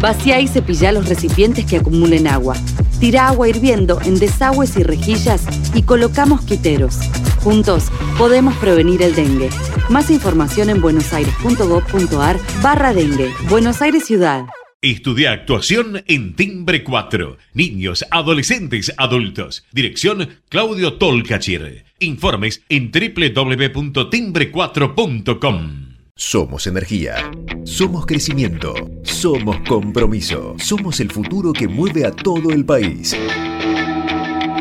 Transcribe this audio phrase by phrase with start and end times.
[0.00, 2.56] Vacía y cepilla los recipientes que acumulen agua.
[3.00, 7.00] Tira agua hirviendo en desagües y rejillas y coloca mosquiteros.
[7.42, 9.50] Juntos podemos prevenir el dengue.
[9.90, 13.30] Más información en buenosaires.gov.ar barra dengue.
[13.50, 14.46] Buenos Aires Ciudad.
[14.80, 17.36] Estudia actuación en Timbre 4.
[17.52, 19.66] Niños, adolescentes, adultos.
[19.70, 21.84] Dirección Claudio Tolcachir.
[21.98, 25.89] Informes en www.timbre4.com.
[26.22, 27.30] Somos energía.
[27.64, 28.74] Somos crecimiento.
[29.02, 30.54] Somos compromiso.
[30.58, 33.16] Somos el futuro que mueve a todo el país.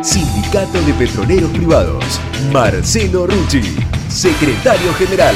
[0.02, 2.22] Sindicato de Petroleros Privados.
[2.54, 3.76] Marcelo Rucci,
[4.08, 5.36] secretario general.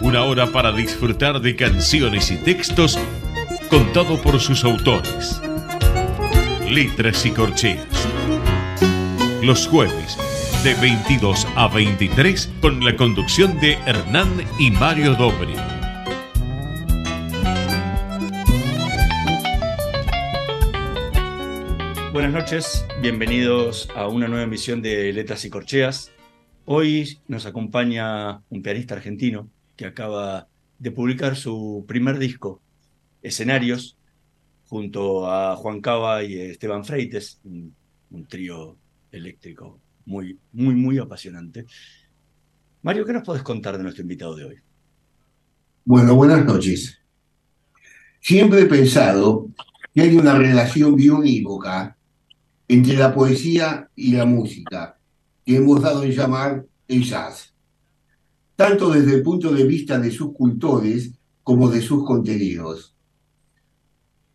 [0.00, 2.98] una hora para disfrutar de canciones y textos
[3.68, 5.42] contado por sus autores.
[6.66, 7.86] Letras y corcheas.
[9.42, 10.16] Los jueves
[10.64, 15.54] de 22 a 23 con la conducción de Hernán y Mario Dobri.
[22.12, 26.10] Buenas noches, bienvenidos a una nueva emisión de Letras y Corcheas.
[26.64, 30.46] Hoy nos acompaña un pianista argentino, que acaba
[30.78, 32.60] de publicar su primer disco,
[33.22, 33.96] Escenarios,
[34.68, 37.74] junto a Juan Cava y Esteban Freites, un,
[38.28, 38.76] trío
[39.10, 41.64] eléctrico muy, muy, muy apasionante.
[42.82, 44.56] Mario, ¿qué nos puedes contar de nuestro invitado de hoy?
[45.86, 46.98] Bueno, buenas noches.
[48.20, 49.48] Siempre he pensado
[49.94, 51.96] que hay una relación bionívoca
[52.68, 54.98] entre la poesía y la música,
[55.46, 57.49] que hemos dado en llamar el jazz
[58.60, 61.12] tanto desde el punto de vista de sus cultores
[61.42, 62.94] como de sus contenidos.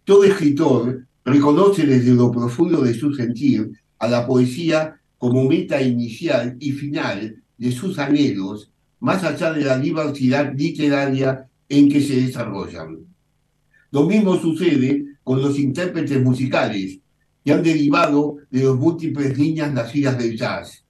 [0.03, 6.57] Todo escritor reconoce desde lo profundo de su sentir a la poesía como meta inicial
[6.59, 13.05] y final de sus anhelos, más allá de la diversidad literaria en que se desarrollan.
[13.91, 16.97] Lo mismo sucede con los intérpretes musicales,
[17.43, 20.84] que han derivado de las múltiples líneas nacidas del jazz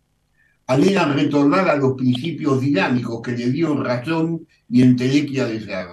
[0.68, 5.88] anhelan retornar a los principios dinámicos que le dieron razón y entelequia de ser.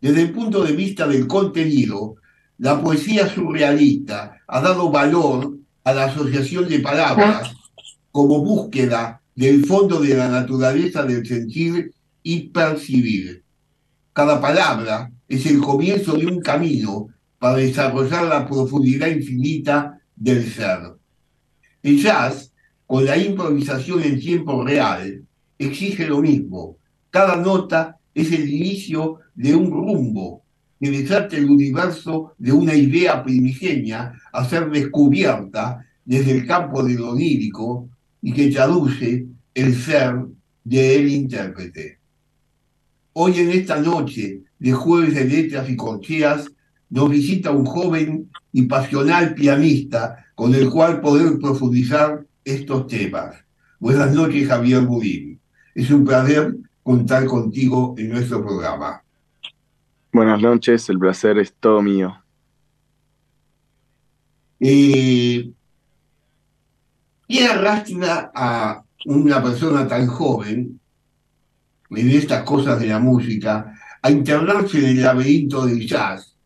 [0.00, 2.16] Desde el punto de vista del contenido,
[2.58, 7.52] la poesía surrealista ha dado valor a la asociación de palabras
[8.10, 13.42] como búsqueda del fondo de la naturaleza del sentir y percibir.
[14.12, 17.08] Cada palabra es el comienzo de un camino
[17.38, 20.80] para desarrollar la profundidad infinita del ser.
[21.82, 22.51] El jazz
[22.92, 25.24] con la improvisación en tiempo real,
[25.58, 26.76] exige lo mismo.
[27.08, 30.42] Cada nota es el inicio de un rumbo
[30.78, 36.92] que desata el universo de una idea primigenia a ser descubierta desde el campo de
[36.92, 37.88] lo lírico
[38.20, 40.26] y que traduce el ser
[40.62, 41.98] del intérprete.
[43.14, 46.44] Hoy en esta noche de jueves de letras y corcheas
[46.90, 53.36] nos visita un joven y pasional pianista con el cual poder profundizar estos temas.
[53.78, 55.40] Buenas noches, Javier Budín.
[55.74, 59.02] Es un placer contar contigo en nuestro programa.
[60.12, 62.22] Buenas noches, el placer es todo mío.
[64.60, 65.50] Eh,
[67.26, 70.78] ¿Qué arrastra a una persona tan joven
[71.90, 76.36] en estas cosas de la música a internarse en el laberinto del jazz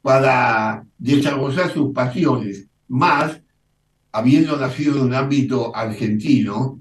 [0.00, 3.41] para desarrollar sus pasiones, más
[4.12, 6.80] habiendo nacido en un ámbito argentino,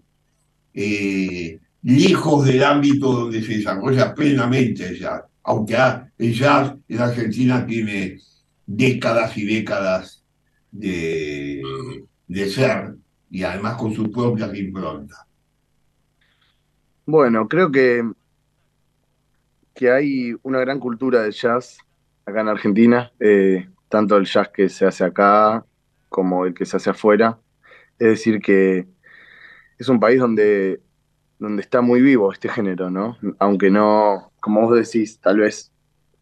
[0.73, 5.77] eh, lejos del ámbito donde se desarrolla plenamente el jazz, aunque
[6.17, 8.19] el jazz en Argentina tiene
[8.65, 10.23] décadas y décadas
[10.71, 11.61] de,
[12.27, 12.95] de ser
[13.29, 15.19] y además con sus propias improntas.
[17.05, 18.03] Bueno, creo que,
[19.73, 21.77] que hay una gran cultura de jazz
[22.25, 25.65] acá en Argentina, eh, tanto el jazz que se hace acá
[26.11, 27.39] como el que se hace afuera.
[27.97, 28.85] Es decir, que
[29.79, 30.81] es un país donde,
[31.39, 33.17] donde está muy vivo este género, ¿no?
[33.39, 35.71] Aunque no, como vos decís, tal vez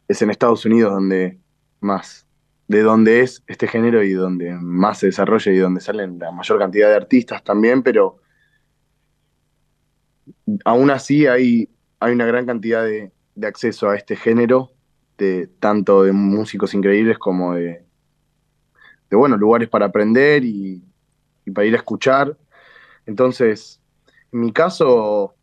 [0.08, 1.40] es en Estados Unidos donde
[1.82, 2.28] más,
[2.68, 6.60] de donde es este género y donde más se desarrolla y donde salen la mayor
[6.60, 8.18] cantidad de artistas también, pero
[10.66, 11.68] aún así hay,
[12.00, 14.72] hay una gran cantidad de, de acceso a este género,
[15.18, 17.89] de, tanto de músicos increíbles como de,
[19.10, 20.84] de bueno, lugares para aprender y,
[21.46, 22.38] y para ir a escuchar.
[23.06, 23.80] Entonces,
[24.32, 25.36] en mi caso,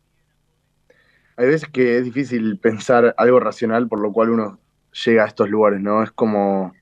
[1.35, 4.59] hay veces que es difícil pensar algo racional por lo cual uno
[5.05, 6.01] llega a estos lugares, ¿no?
[6.01, 6.73] Es como,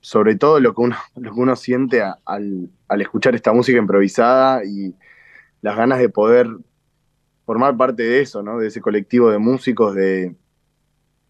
[0.00, 4.64] sobre todo lo que uno, lo que uno siente al, al, escuchar esta música improvisada
[4.64, 4.94] y
[5.60, 6.48] las ganas de poder
[7.44, 8.58] formar parte de eso, ¿no?
[8.58, 10.34] De ese colectivo de músicos, de,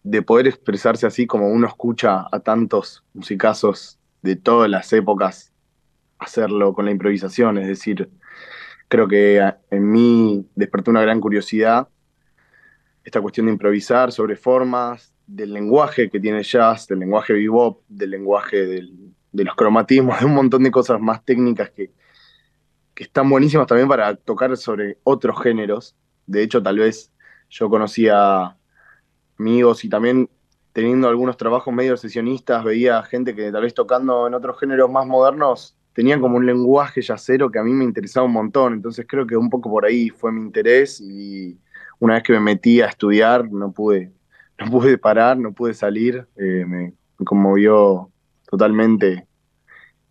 [0.03, 5.53] de poder expresarse así como uno escucha a tantos musicazos de todas las épocas
[6.19, 8.09] hacerlo con la improvisación, es decir,
[8.87, 11.87] creo que en mí despertó una gran curiosidad
[13.07, 18.09] esta cuestión de improvisar sobre formas, del lenguaje que tiene jazz, del lenguaje bebop, del
[18.09, 21.93] lenguaje del, de los cromatismos, de un montón de cosas más técnicas que,
[22.93, 25.95] que están buenísimas también para tocar sobre otros géneros.
[26.25, 27.09] De hecho, tal vez
[27.49, 28.57] yo conocía
[29.39, 30.29] amigos y también
[30.77, 35.07] teniendo algunos trabajos medio sesionistas, veía gente que tal vez tocando en otros géneros más
[35.07, 38.73] modernos tenían como un lenguaje yacero que a mí me interesaba un montón.
[38.73, 41.57] Entonces creo que un poco por ahí fue mi interés y
[41.97, 44.13] una vez que me metí a estudiar no pude,
[44.59, 48.11] no pude parar, no pude salir, eh, me, me, conmovió
[48.47, 49.25] totalmente,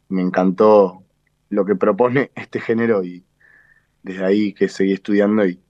[0.08, 1.04] me encantó
[1.48, 3.24] lo que propone este género y
[4.02, 5.60] desde ahí que seguí estudiando y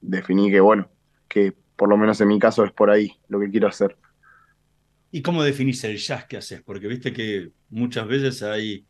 [0.00, 0.88] definí que bueno,
[1.28, 3.96] que por lo menos en mi caso es por ahí lo que quiero hacer.
[5.14, 6.60] ¿Y cómo definís el jazz que haces?
[6.60, 8.84] Porque viste que muchas veces hay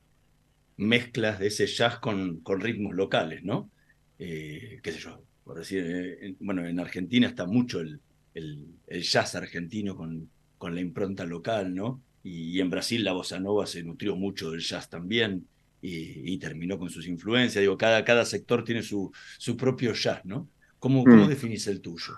[0.78, 3.70] mezclas de ese jazz con, con ritmos locales, ¿no?
[4.18, 8.00] Eh, qué sé yo, por decir, eh, bueno, en Argentina está mucho el,
[8.32, 12.00] el, el jazz argentino con, con, la impronta local, ¿no?
[12.22, 15.46] Y, y, en Brasil la bossa nova se nutrió mucho del jazz también
[15.82, 17.60] y, y terminó con sus influencias.
[17.60, 20.48] Digo, cada, cada sector tiene su, su propio jazz, ¿no?
[20.78, 21.04] ¿Cómo, mm.
[21.04, 22.14] cómo definís el tuyo?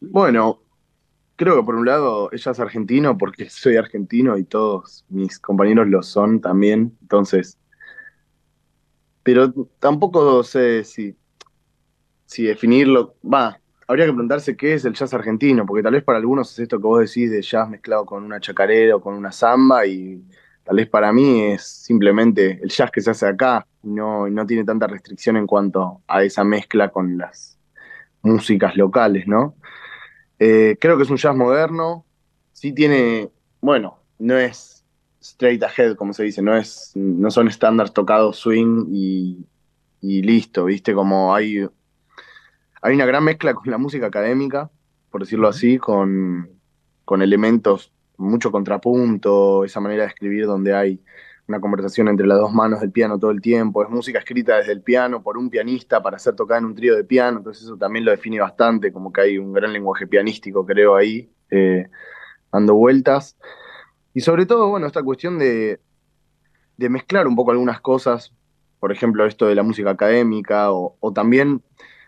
[0.00, 0.62] Bueno,
[1.40, 5.88] creo que por un lado ella es argentino porque soy argentino y todos mis compañeros
[5.88, 7.58] lo son también, entonces,
[9.22, 11.16] pero tampoco sé si,
[12.26, 13.58] si definirlo, va,
[13.88, 16.76] habría que preguntarse qué es el jazz argentino, porque tal vez para algunos es esto
[16.76, 20.22] que vos decís de jazz mezclado con una chacarera o con una samba y
[20.62, 24.64] tal vez para mí es simplemente el jazz que se hace acá no, no tiene
[24.64, 27.58] tanta restricción en cuanto a esa mezcla con las
[28.20, 29.54] músicas locales, ¿no?
[30.40, 32.06] Eh, creo que es un jazz moderno.
[32.52, 34.84] Sí tiene, bueno, no es
[35.20, 39.46] straight ahead, como se dice, no, es, no son estándares tocados swing y,
[40.00, 40.94] y, listo, ¿viste?
[40.94, 41.66] Como hay,
[42.82, 44.70] hay una gran mezcla con la música académica,
[45.10, 46.48] por decirlo así, con,
[47.04, 51.00] con elementos, mucho contrapunto, esa manera de escribir donde hay
[51.50, 54.70] una conversación entre las dos manos del piano todo el tiempo, es música escrita desde
[54.70, 57.76] el piano por un pianista para ser tocada en un trío de piano, entonces eso
[57.76, 61.88] también lo define bastante, como que hay un gran lenguaje pianístico, creo, ahí, eh,
[62.52, 63.36] dando vueltas.
[64.14, 65.80] Y sobre todo, bueno, esta cuestión de,
[66.76, 68.32] de, mezclar un poco algunas cosas,
[68.78, 71.62] por ejemplo, esto de la música académica, o, también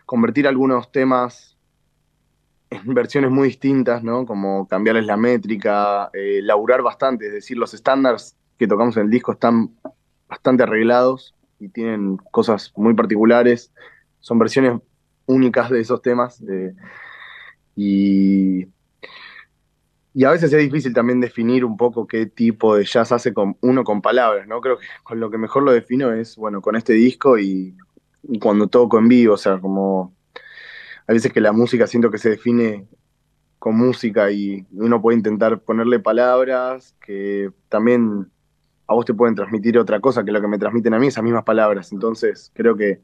[0.05, 1.57] convertir algunos temas
[2.69, 4.25] en versiones muy distintas, ¿no?
[4.25, 9.09] Como cambiarles la métrica, eh, laburar bastante, es decir, los estándares que tocamos en el
[9.09, 9.71] disco están
[10.27, 13.71] bastante arreglados y tienen cosas muy particulares.
[14.19, 14.79] Son versiones
[15.25, 16.41] únicas de esos temas.
[17.75, 18.65] Y,
[20.13, 23.83] y a veces es difícil también definir un poco qué tipo de jazz hace uno
[23.83, 24.61] con palabras, ¿no?
[24.61, 27.75] Creo que con lo que mejor lo defino es, bueno, con este disco y,
[28.23, 30.13] y cuando toco en vivo, o sea, como
[31.07, 32.87] a veces que la música siento que se define
[33.59, 38.29] con música y uno puede intentar ponerle palabras que también
[38.87, 41.23] a vos te pueden transmitir otra cosa que lo que me transmiten a mí, esas
[41.23, 41.91] mismas palabras.
[41.91, 43.01] Entonces, creo que,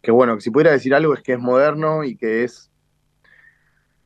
[0.00, 2.70] que bueno, si pudiera decir algo es que es moderno y que es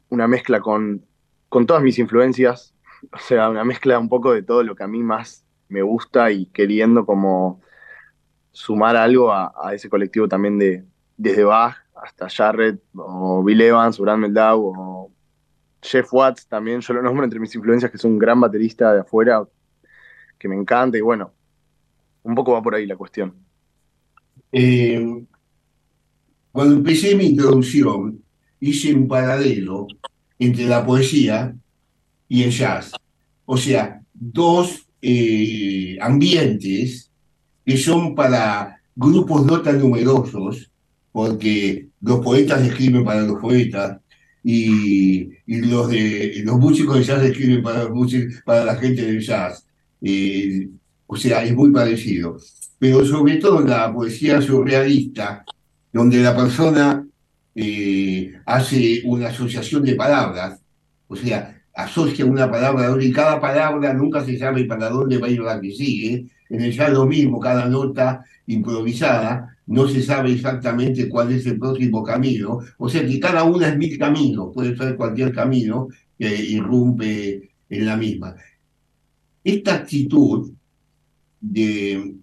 [0.08, 1.04] una mezcla con,
[1.48, 2.75] con todas mis influencias,
[3.12, 6.30] o sea, una mezcla un poco de todo lo que a mí más me gusta
[6.30, 7.60] y queriendo como
[8.52, 10.84] sumar algo a, ese colectivo también de
[11.18, 15.10] desde Bach hasta Jarrett o Bill Evans Brad Meldau o
[15.82, 19.00] Jeff Watts también, yo lo nombro entre mis influencias, que es un gran baterista de
[19.00, 19.46] afuera,
[20.38, 21.33] que me encanta y bueno,
[22.23, 23.35] un poco va por ahí la cuestión.
[24.52, 25.25] Eh,
[26.52, 28.23] cuando empecé mi introducción,
[28.61, 29.87] hice un paralelo
[30.38, 31.55] entre la poesía
[32.28, 32.93] y el jazz.
[33.45, 37.11] O sea, dos eh, ambientes
[37.64, 40.71] que son para grupos no tan numerosos,
[41.12, 44.00] porque los poetas escriben para los poetas
[44.43, 49.02] y, y los, de, los músicos de jazz escriben para, los músicos, para la gente
[49.02, 49.65] del jazz.
[50.03, 50.69] Eh,
[51.07, 52.37] o sea, es muy parecido.
[52.79, 55.45] Pero sobre todo la poesía surrealista,
[55.93, 57.07] donde la persona
[57.55, 60.61] eh, hace una asociación de palabras,
[61.09, 65.31] o sea, asocia una palabra y cada palabra nunca se sabe para dónde va a
[65.31, 66.26] ir la que sigue.
[66.49, 71.59] En el jazz lo mismo, cada nota improvisada, no se sabe exactamente cuál es el
[71.59, 72.61] próximo camino.
[72.79, 75.88] O sea que cada una es mil caminos, puede ser cualquier camino
[76.19, 78.37] que irrumpe en la misma.
[79.47, 80.50] Esta actitud
[81.41, 82.17] de,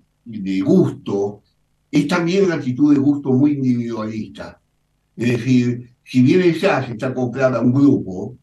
[0.62, 1.42] gusto
[1.90, 4.60] es también una actitud de gusto muy individualista.
[5.16, 8.36] Es decir, si bien el jazz está acoplada a un grupo,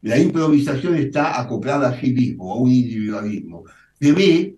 [0.00, 3.64] la improvisación está acoplada a sí mismo, a un individualismo.
[4.00, 4.56] Se ve,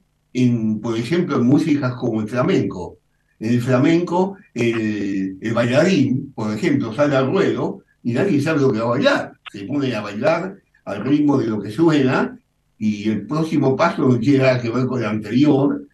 [0.80, 2.98] por ejemplo, en músicas como el flamenco.
[3.40, 8.78] En el flamenco, el, bailarín, por ejemplo, sale al ruedo y nadie sabe lo que
[8.78, 9.32] va a bailar.
[9.50, 12.38] Se pone a bailar al ritmo de lo que suena
[12.78, 15.86] y el próximo paso no tiene que ver con el anterior.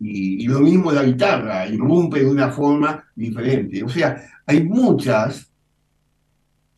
[0.00, 3.82] Y, lo mismo la guitarra, irrumpe de una forma diferente.
[3.82, 5.50] O sea, hay muchas,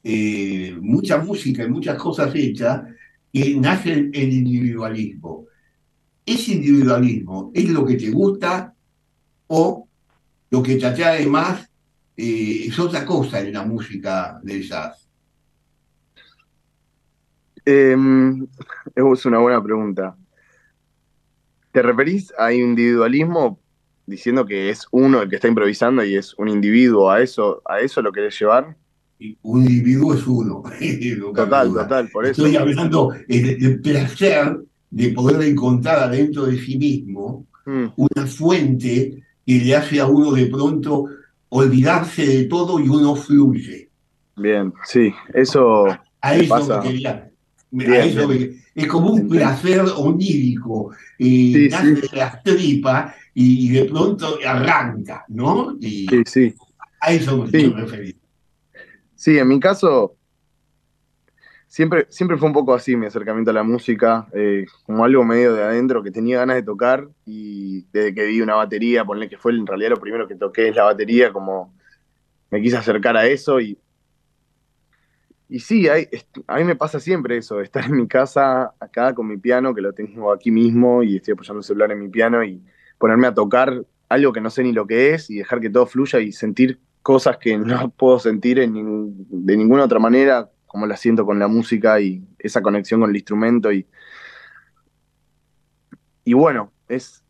[0.03, 2.83] eh, mucha música y muchas cosas hechas
[3.31, 5.45] que nacen el individualismo.
[6.25, 8.75] ¿Ese individualismo es lo que te gusta
[9.49, 9.87] o
[10.51, 11.69] lo que te atrae más
[12.17, 15.00] eh, es otra cosa en la música del jazz?
[17.71, 18.47] Em,
[18.95, 20.17] es una buena pregunta.
[21.73, 23.61] ¿Te referís a individualismo
[24.07, 27.79] diciendo que es uno el que está improvisando y es un individuo, ¿a eso, a
[27.79, 28.77] eso lo querés llevar?
[29.43, 30.65] Un individuo es uno.
[31.35, 32.45] total, total, por eso.
[32.45, 34.59] Estoy hablando del placer
[34.91, 37.87] de poder encontrar adentro de sí mismo mm.
[37.97, 41.05] una fuente que le hace a uno de pronto
[41.51, 43.91] olvidarse de todo y uno fluye.
[44.37, 45.87] Bien, sí, eso.
[46.21, 46.81] A eso pasa.
[46.81, 47.30] quería.
[47.73, 55.77] Es como un placer onírico, eh, nace de la tripa y, de pronto arranca, ¿no?
[55.81, 56.55] sí, sí.
[57.01, 57.73] A eso me sí.
[57.75, 58.17] referir.
[59.15, 60.17] Sí, en mi caso,
[61.67, 65.55] siempre, siempre fue un poco así mi acercamiento a la música, eh, como algo medio
[65.55, 69.39] de adentro que tenía ganas de tocar y desde que vi una batería, ponle que
[69.39, 71.73] fue en realidad lo primero que toqué es la batería, como
[72.51, 73.79] me quise acercar a eso y
[75.51, 79.37] y sí, a mí me pasa siempre eso, estar en mi casa acá con mi
[79.37, 82.63] piano, que lo tengo aquí mismo y estoy apoyando el celular en mi piano y
[82.99, 85.87] ponerme a tocar algo que no sé ni lo que es y dejar que todo
[85.87, 91.27] fluya y sentir cosas que no puedo sentir de ninguna otra manera, como la siento
[91.27, 93.73] con la música y esa conexión con el instrumento.
[93.73, 93.89] Y,
[96.25, 97.25] y bueno, es,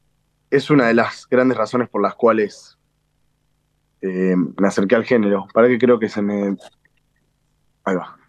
[0.51, 2.77] es una de las grandes razones por las cuales
[4.03, 5.47] eh, me acerqué al género.
[5.55, 6.57] Para que creo que se me...
[7.85, 8.21] Ahí va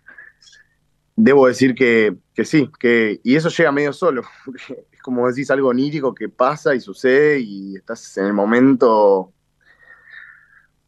[1.24, 4.24] debo decir que, sí, que, y eso llega medio solo,
[4.92, 9.32] es como decís algo onírico que pasa y sucede y estás en el momento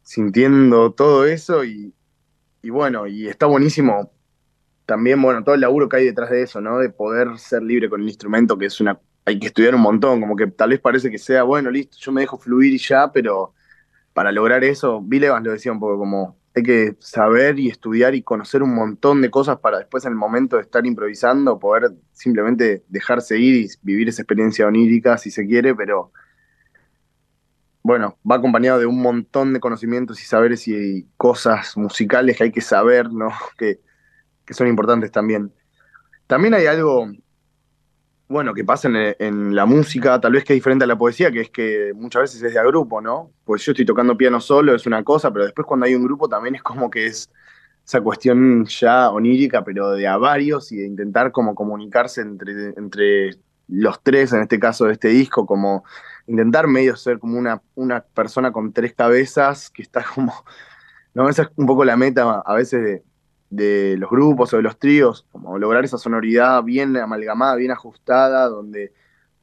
[0.02, 1.94] sintiendo todo eso y,
[2.64, 4.10] bueno, y está buenísimo
[4.86, 6.78] también, bueno, todo el laburo que hay detrás de eso, ¿no?
[6.78, 10.20] De poder ser libre con el instrumento, que es una, hay que estudiar un montón,
[10.20, 13.10] como que tal vez parece que sea, bueno, listo, yo me dejo fluir y ya,
[13.10, 13.54] pero
[14.12, 18.14] para lograr eso, Bill Evans lo decía un poco como, hay que saber y estudiar
[18.14, 21.90] y conocer un montón de cosas para después en el momento de estar improvisando poder
[22.12, 26.12] simplemente dejarse ir y vivir esa experiencia onírica si se quiere, pero
[27.82, 32.52] bueno, va acompañado de un montón de conocimientos y saberes y cosas musicales que hay
[32.52, 33.28] que saber, ¿no?
[33.58, 33.80] Que,
[34.46, 35.52] que son importantes también.
[36.26, 37.10] También hay algo
[38.28, 38.88] bueno, que pasa
[39.18, 42.22] en, la música, tal vez que es diferente a la poesía, que es que muchas
[42.22, 43.30] veces es de a grupo, ¿no?
[43.44, 46.28] Pues yo estoy tocando piano solo, es una cosa, pero después cuando hay un grupo
[46.28, 47.30] también es como que es
[47.86, 53.36] esa cuestión ya onírica, pero de a varios y de intentar como comunicarse entre, entre
[53.68, 55.84] los tres, en este caso de este disco, como
[56.26, 60.32] intentar medio ser como una, una persona con tres cabezas que está como,
[61.14, 61.28] ¿no?
[61.28, 63.02] Esa es un poco la meta a veces de,
[63.54, 68.48] de los grupos o de los tríos, como lograr esa sonoridad bien amalgamada, bien ajustada,
[68.48, 68.92] donde,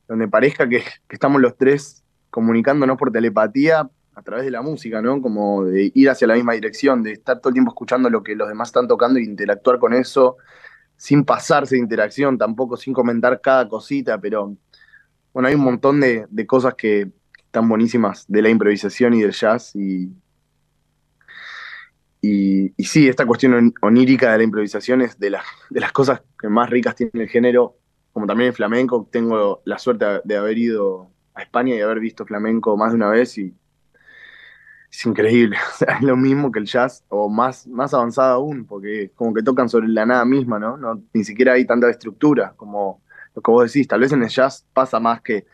[0.07, 5.21] donde parezca que, estamos los tres comunicándonos por telepatía a través de la música, ¿no?
[5.21, 8.35] Como de ir hacia la misma dirección, de estar todo el tiempo escuchando lo que
[8.35, 10.37] los demás están tocando e interactuar con eso
[10.97, 14.55] sin pasarse de interacción, tampoco sin comentar cada cosita, pero
[15.33, 19.31] bueno, hay un montón de, de cosas que están buenísimas de la improvisación y del
[19.31, 20.11] jazz y,
[22.21, 25.35] y, sí, esta cuestión onírica de la improvisación es de,
[25.69, 27.77] de las cosas que más ricas tiene el género,
[28.13, 29.09] como también el flamenco.
[29.11, 33.09] Tengo la suerte de haber ido a España y haber visto flamenco más de una
[33.09, 33.55] vez y
[34.91, 35.57] es increíble.
[35.87, 39.67] es lo mismo que el jazz, o más, más avanzado aún, porque como que tocan
[39.67, 40.77] sobre la nada misma, ¿no?
[40.77, 41.01] ¿no?
[41.13, 43.01] Ni siquiera hay tanta estructura como
[43.33, 43.87] lo que vos decís.
[43.87, 45.47] Tal vez en el jazz pasa más que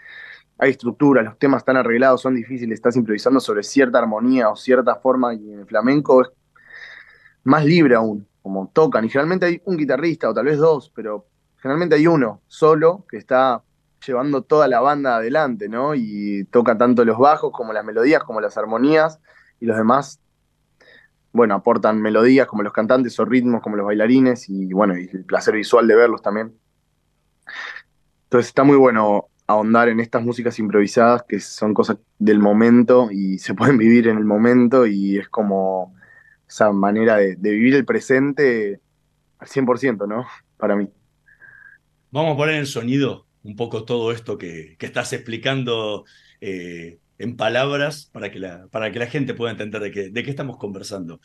[0.58, 4.96] hay estructura, los temas están arreglados, son difíciles, estás improvisando sobre cierta armonía o cierta
[4.96, 6.30] forma, y en el flamenco es
[7.48, 9.06] más libre aún, como tocan.
[9.06, 11.28] Y generalmente hay un guitarrista o tal vez dos, pero
[11.58, 13.64] generalmente hay uno solo que está
[14.06, 15.96] llevando toda la banda adelante, ¿no?
[15.96, 19.20] Y toca tanto los bajos como las melodías, como las armonías,
[19.62, 20.20] y los demás,
[21.32, 25.24] bueno, aportan melodías como los cantantes o ritmos como los bailarines, y bueno, y el
[25.24, 26.54] placer visual de verlos también.
[28.24, 33.40] Entonces está muy bueno ahondar en estas músicas improvisadas que son cosas del momento y
[33.40, 35.97] se pueden vivir en el momento y es como
[36.48, 38.80] esa manera de, vivir el presente
[39.40, 40.26] al 100%, ¿no?
[40.58, 40.90] Para mí.
[42.12, 46.06] Vamos a poner en sonido un poco todo esto que, estás explicando
[46.42, 50.24] eh, en palabras para que, la, para que la gente pueda entender de qué, de
[50.24, 51.20] qué estamos conversando.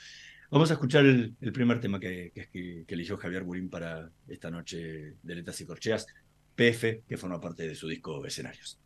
[0.50, 5.34] Vamos a escuchar el, primer tema que, que, eligió Javier Burín para esta noche de
[5.34, 6.06] Letas y Corcheas,
[6.54, 8.81] PF, que forma parte de su disco Escenarios.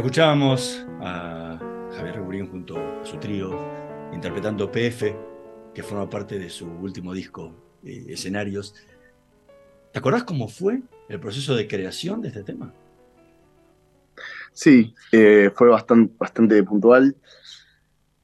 [0.00, 1.58] Escuchábamos a
[1.94, 3.54] Javier Reburín junto a su trío
[4.14, 5.14] interpretando PF,
[5.74, 7.52] que forma parte de su último disco,
[7.84, 8.74] eh, Escenarios.
[9.92, 12.72] ¿Te acordás cómo fue el proceso de creación de este tema?
[14.54, 17.14] Sí, eh, fue bastante, bastante puntual.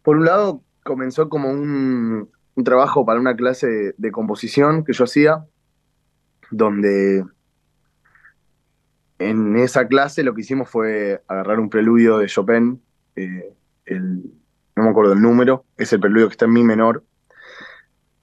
[0.03, 5.05] Por un lado, comenzó como un, un trabajo para una clase de composición que yo
[5.05, 5.45] hacía,
[6.51, 7.23] donde
[9.19, 12.83] en esa clase lo que hicimos fue agarrar un preludio de Chopin,
[13.17, 13.55] eh,
[13.89, 17.03] no me acuerdo el número, es el preludio que está en mi menor,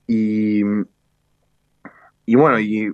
[0.05, 0.63] y,
[2.27, 2.93] bueno, y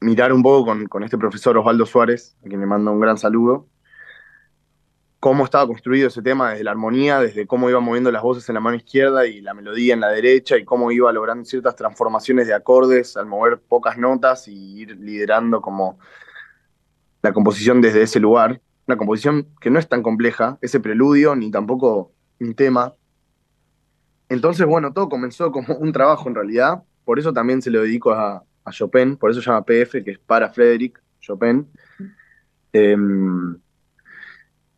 [0.00, 3.68] mirar un poco con, este profesor Osvaldo Suárez, a quien le mando un gran saludo,
[5.20, 8.56] cómo estaba construido ese tema desde la armonía, desde cómo iba moviendo las voces en
[8.56, 12.48] la mano izquierda y la melodía en la derecha, y cómo iba logrando ciertas transformaciones
[12.48, 15.98] de acordes al mover pocas notas y ir liderando como
[17.22, 21.50] la composición desde ese lugar, una composición que no es tan compleja, ese preludio, ni
[21.50, 22.94] tampoco un tema.
[24.28, 28.12] Entonces, bueno, todo comenzó como un trabajo en realidad, por eso también se lo dedico
[28.12, 31.66] a, Chopin, por eso se llama PF, que es para Frederick Chopin.
[32.72, 33.58] Em,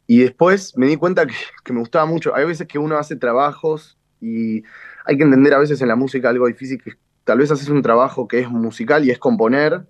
[0.07, 2.35] y después me di cuenta que, que, me gustaba mucho.
[2.35, 4.62] Hay veces que uno hace trabajos y
[5.04, 6.92] hay que entender a veces en la música algo difícil, que
[7.24, 9.87] tal vez haces un trabajo que es musical y es componer,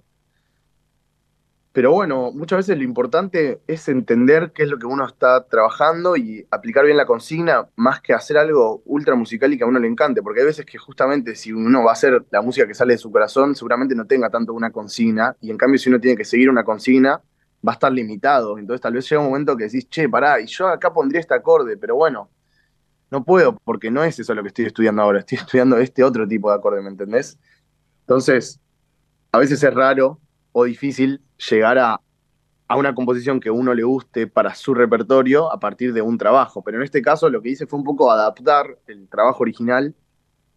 [1.74, 6.16] pero bueno, muchas veces lo importante es entender qué es lo que uno está trabajando
[6.16, 9.80] y aplicar bien la consigna, más que hacer algo ultra musical y que a uno
[9.80, 12.74] le encante, porque hay veces que justamente si uno va a hacer la música que
[12.74, 15.98] sale de su corazón, seguramente no tenga tanto una consigna, y en cambio si uno
[15.98, 17.20] tiene que seguir una consigna,
[17.66, 18.56] va a estar limitado.
[18.56, 21.34] Entonces tal vez llega un momento que decís, che, pará, y yo acá pondría este
[21.34, 22.30] acorde, pero bueno,
[23.10, 26.28] no puedo, porque no es eso lo que estoy estudiando ahora, estoy estudiando este otro
[26.28, 27.37] tipo de acorde, ¿me entendés?
[28.02, 28.60] Entonces,
[29.32, 30.20] a veces es raro
[30.54, 32.00] o difícil llegar a,
[32.76, 36.62] una composición que uno le guste para su repertorio a partir de un trabajo.
[36.64, 39.94] Pero en este caso lo que hice fue un poco adaptar el trabajo original,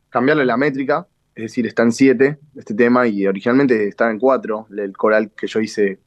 [0.09, 4.67] cambiarle la métrica, es decir, está en siete este tema y originalmente estaba en cuatro,
[4.75, 5.99] el coral que yo hice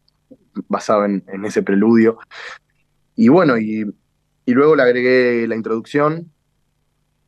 [0.68, 2.18] basado en, ese preludio.
[3.14, 3.84] Y bueno, y,
[4.46, 6.32] y, luego le agregué la introducción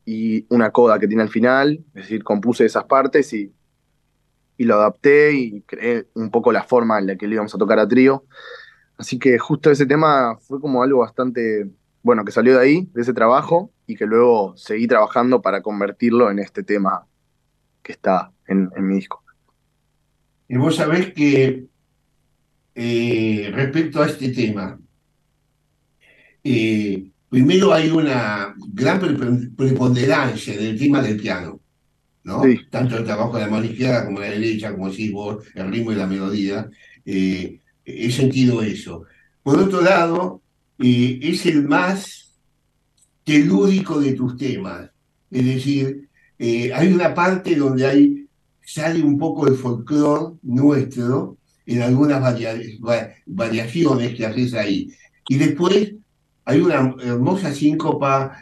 [0.05, 3.53] y una coda que tiene al final, es decir, compuse esas partes y
[4.57, 7.57] y lo adapté y creé un poco la forma en la que le íbamos a
[7.57, 8.25] tocar a trío.
[8.97, 11.69] Así que justo ese tema fue como algo bastante,
[12.03, 16.29] bueno, que salió de ahí, de ese trabajo, y que luego seguí trabajando para convertirlo
[16.29, 17.05] en este tema
[17.81, 19.23] que está en, mi disco.
[20.47, 21.65] Y vos sabés que
[22.75, 24.79] eh, respecto a este tema,
[26.43, 28.99] eh, primero hay una gran
[29.57, 31.59] preponderancia del tema del piano.
[32.23, 32.41] ¿No?
[32.69, 35.91] Tanto el trabajo de la mano izquierda como la derecha, como decís vos, el ritmo
[35.91, 36.69] y la melodía.
[37.05, 39.03] Eh, he sentido eso.
[39.41, 40.41] Por otro lado,
[40.79, 42.33] eh, es el más
[43.23, 44.89] telúdico de tus temas.
[45.29, 46.09] Es decir,
[46.39, 48.27] eh, hay una parte donde hay,
[48.61, 52.21] sale un poco el folclore nuestro en algunas
[53.25, 54.91] variaciones que haces ahí.
[55.27, 55.93] Y después
[56.45, 58.37] hay una hermosa síncopa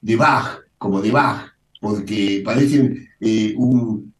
[0.00, 1.53] de Bach, como de Bach,
[1.84, 4.10] porque parecen eh, un,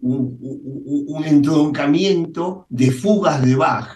[0.00, 3.90] un, entroncamiento de fugas de Bach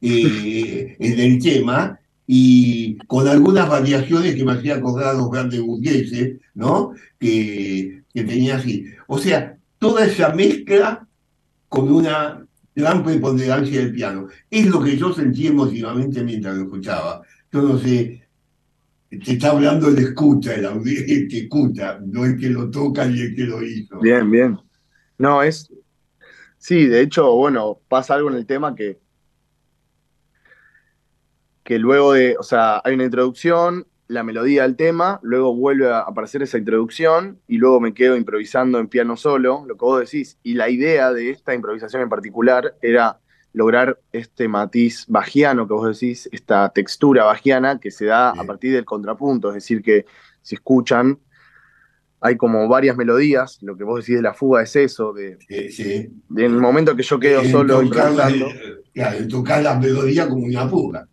[0.00, 5.60] eh, en el tema y con algunas variaciones que me hacía acordar a los grandes
[5.60, 6.94] burgueses, ¿no?
[7.18, 8.86] Que, que tenía así.
[9.08, 11.06] O sea, toda esa mezcla
[11.68, 14.28] con una gran preponderancia del piano.
[14.50, 17.20] Es lo que yo sentí emotivamente mientras lo escuchaba.
[17.52, 18.22] Yo no sé
[19.18, 23.34] te está hablando el escucha, el, que escucha, no el que lo toca ni el
[23.34, 23.98] que lo hizo.
[24.00, 24.58] Bien, bien.
[25.18, 25.72] No, es.
[26.58, 29.00] Sí, de hecho, bueno, pasa algo en el tema que.
[31.64, 32.36] Que luego de.
[32.38, 37.40] O sea, hay una introducción, la melodía del tema, luego vuelve a aparecer esa introducción
[37.46, 40.36] y luego me quedo improvisando en piano solo, lo que vos decís.
[40.42, 43.19] Y la idea de esta improvisación en particular era
[43.52, 48.72] lograr este matiz bajiano que vos decís, esta textura bajiana que se da a partir
[48.72, 50.06] del contrapunto, es decir, que
[50.42, 51.18] si escuchan,
[52.20, 56.20] hay como varias melodías, lo que vos decís de la fuga es eso, de, en
[56.36, 58.46] el momento que yo quedo solo improvisando.
[58.92, 61.08] Claro, tocar la melodía como una fuga.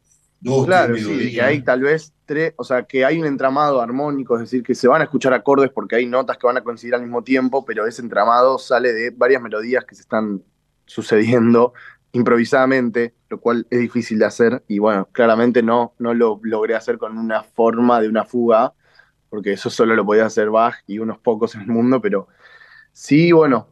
[0.66, 4.42] claro, sí, que hay tal vez tres, o sea, que hay un entramado armónico, es
[4.42, 7.02] decir, que se van a escuchar acordes porque hay notas que van a coincidir al
[7.02, 10.44] mismo tiempo, pero ese entramado sale de varias melodías que se están
[10.86, 11.74] sucediendo
[12.12, 16.98] improvisadamente, lo cual es difícil de hacer y bueno, claramente no, no lo logré hacer
[16.98, 18.74] con una forma de una fuga,
[19.30, 22.28] porque eso solo lo podía hacer Bach y unos pocos en el mundo, pero
[22.92, 23.68] sí, bueno,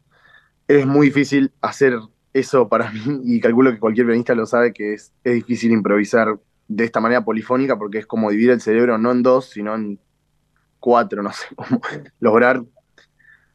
[0.68, 1.98] es muy difícil hacer
[2.34, 6.40] eso para mí y calculo que cualquier pianista lo sabe que es, es difícil improvisar
[6.68, 10.00] de esta manera polifónica porque es como dividir el cerebro no en dos, sino en
[10.80, 11.82] cuatro, no sé, cómo
[12.20, 12.64] lograr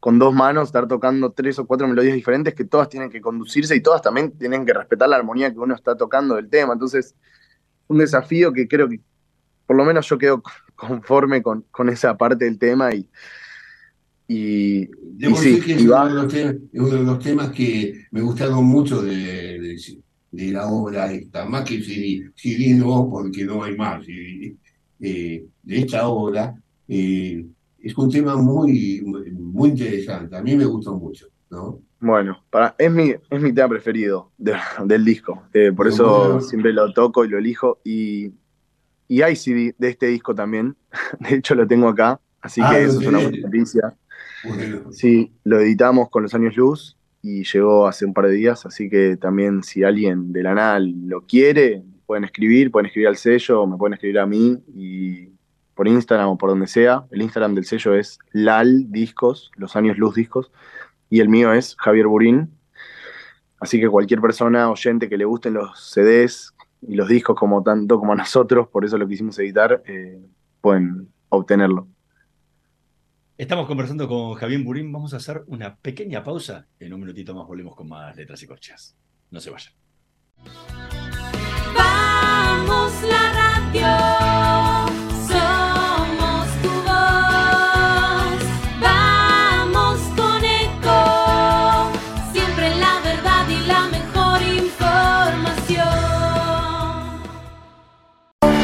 [0.01, 3.75] con dos manos, estar tocando tres o cuatro melodías diferentes que todas tienen que conducirse
[3.75, 6.73] y todas también tienen que respetar la armonía que uno está tocando del tema.
[6.73, 7.13] Entonces,
[7.87, 8.99] un desafío que creo que
[9.67, 10.41] por lo menos yo quedo
[10.75, 13.07] conforme con, con esa parte del tema y,
[14.27, 14.89] y,
[15.35, 19.77] sí, es, uno de los temas, que me gustaron mucho de,
[20.31, 24.55] de, la obra esta, más que si no, porque no hay más, eh,
[24.99, 26.55] de esta obra.
[26.87, 27.45] Eh,
[27.83, 29.01] es un tema muy,
[29.61, 30.35] muy interesante.
[30.35, 31.81] A mí me gustó mucho, ¿no?
[31.99, 34.31] Bueno, para, es, mi, es mi tema preferido
[34.85, 35.43] del disco.
[35.53, 37.79] Eh, por eso siempre lo toco y lo elijo.
[37.83, 38.33] Y,
[39.07, 40.75] y hay CD de este disco también.
[41.19, 42.19] De hecho, lo tengo acá.
[42.41, 43.95] Así ah, que eso es una buena noticia.
[44.91, 48.65] Sí, lo editamos con los años luz y llegó hace un par de días.
[48.65, 53.17] Así que también, si alguien de la NAL lo quiere, pueden escribir, pueden escribir al
[53.17, 55.30] sello, me pueden escribir a mí y
[55.81, 57.07] por Instagram o por donde sea.
[57.09, 60.51] El Instagram del sello es LAL Discos, Los Años Luz Discos,
[61.09, 62.51] y el mío es Javier Burín.
[63.59, 66.53] Así que cualquier persona oyente que le gusten los CDs
[66.87, 70.21] y los discos como tanto como a nosotros, por eso lo quisimos editar, eh,
[70.61, 71.87] pueden obtenerlo.
[73.35, 74.91] Estamos conversando con Javier Burín.
[74.91, 76.67] Vamos a hacer una pequeña pausa.
[76.79, 78.95] En un minutito más volvemos con más letras y corchas.
[79.31, 79.73] No se vayan.
[82.71, 83.40] Somos la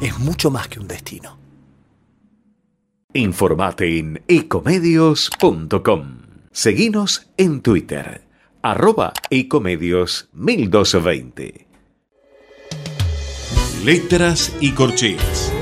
[0.00, 1.38] es mucho más que un destino.
[3.12, 6.18] Informate en ecomedios.com.
[6.52, 8.26] Seguinos en Twitter,
[8.62, 11.66] arroba ecomedios 1220.
[13.84, 15.52] Letras y corcheas.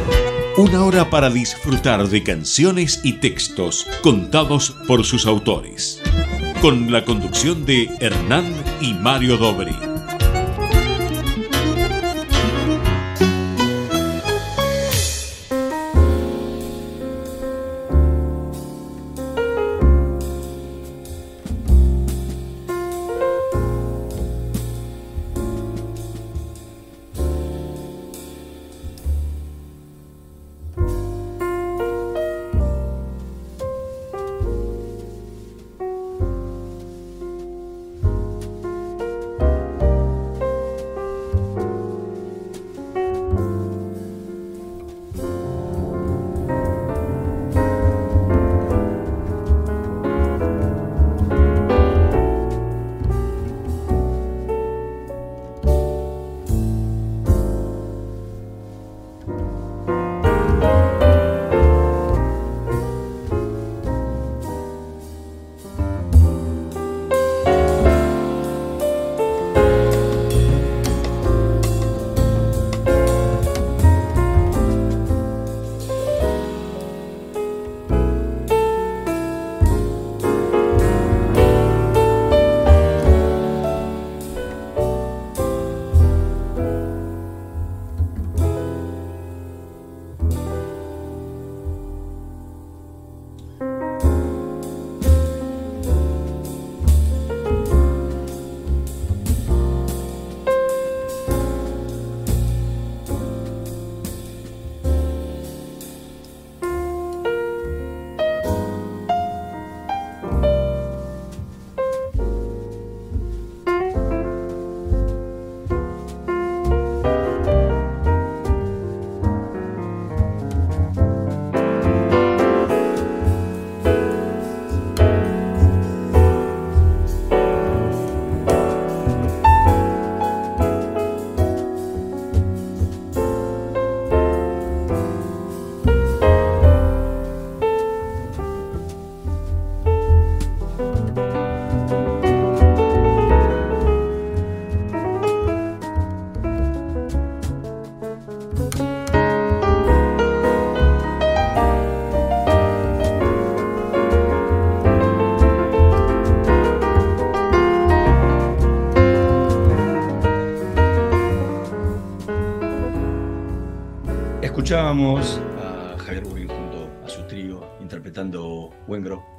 [0.57, 6.03] Una hora para disfrutar de canciones y textos contados por sus autores.
[6.61, 9.88] Con la conducción de Hernán y Mario Dobri.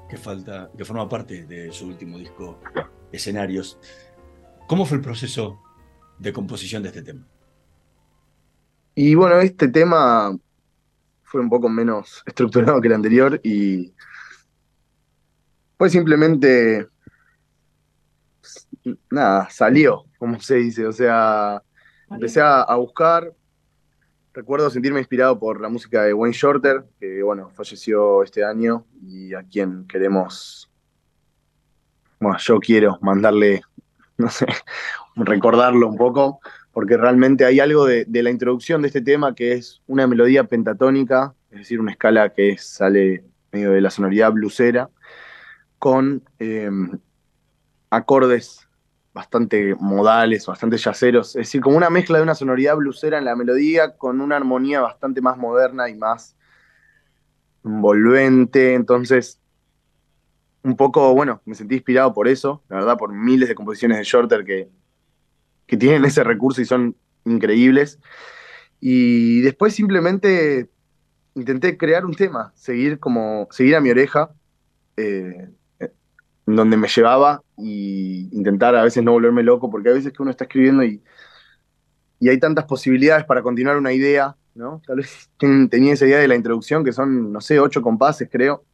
[0.09, 2.59] Que, falta, que forma parte de su último disco,
[3.11, 3.79] Escenarios.
[4.67, 5.61] ¿Cómo fue el proceso
[6.17, 7.25] de composición de este tema?
[8.95, 10.37] Y bueno, este tema
[11.23, 13.93] fue un poco menos estructurado que el anterior y
[15.77, 16.87] fue simplemente,
[19.09, 21.63] nada, salió, como se dice, o sea,
[22.09, 23.33] empecé a buscar,
[24.39, 29.33] recuerdo sentirme inspirado por la música de Wayne Shorter, que bueno, falleció este año y
[29.33, 30.71] a quien queremos,
[32.21, 33.63] bueno, yo quiero mandarle,
[34.17, 34.45] no sé,
[35.17, 36.39] recordarlo un poco,
[36.71, 41.35] porque realmente hay algo de, la introducción de este tema que es una melodía pentatónica,
[41.51, 44.89] es decir, una escala que sale medio de la sonoridad blusera,
[45.79, 46.71] con eh,
[47.89, 48.68] acordes
[49.19, 53.35] bastante modales, bastante yaceros, es decir, como una mezcla de una sonoridad blusera en la
[53.35, 56.37] melodía con una armonía bastante más moderna y más
[57.65, 59.41] envolvente, entonces
[60.63, 64.05] un poco, bueno, me sentí inspirado por eso, la verdad, por miles de composiciones de
[64.05, 64.69] Shorter que,
[65.67, 67.99] que tienen ese recurso y son increíbles.
[68.79, 70.69] Y después simplemente
[71.35, 74.31] intenté crear un tema, seguir como, seguir a mi oreja,
[74.95, 75.49] eh,
[76.55, 80.31] donde me llevaba y intentar a veces no volverme loco, porque a veces que uno
[80.31, 81.01] está escribiendo y,
[82.19, 84.81] y hay tantas posibilidades para continuar una idea, ¿no?
[84.85, 88.29] Tal vez ten- tenía esa idea de la introducción, que son, no sé, ocho compases,
[88.31, 88.65] creo.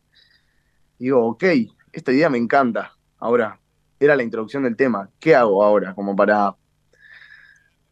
[0.97, 1.43] Digo, ok,
[1.91, 2.93] esta idea me encanta.
[3.17, 3.59] Ahora,
[3.99, 5.09] era la introducción del tema.
[5.19, 5.93] ¿Qué hago ahora?
[5.95, 6.55] Como para,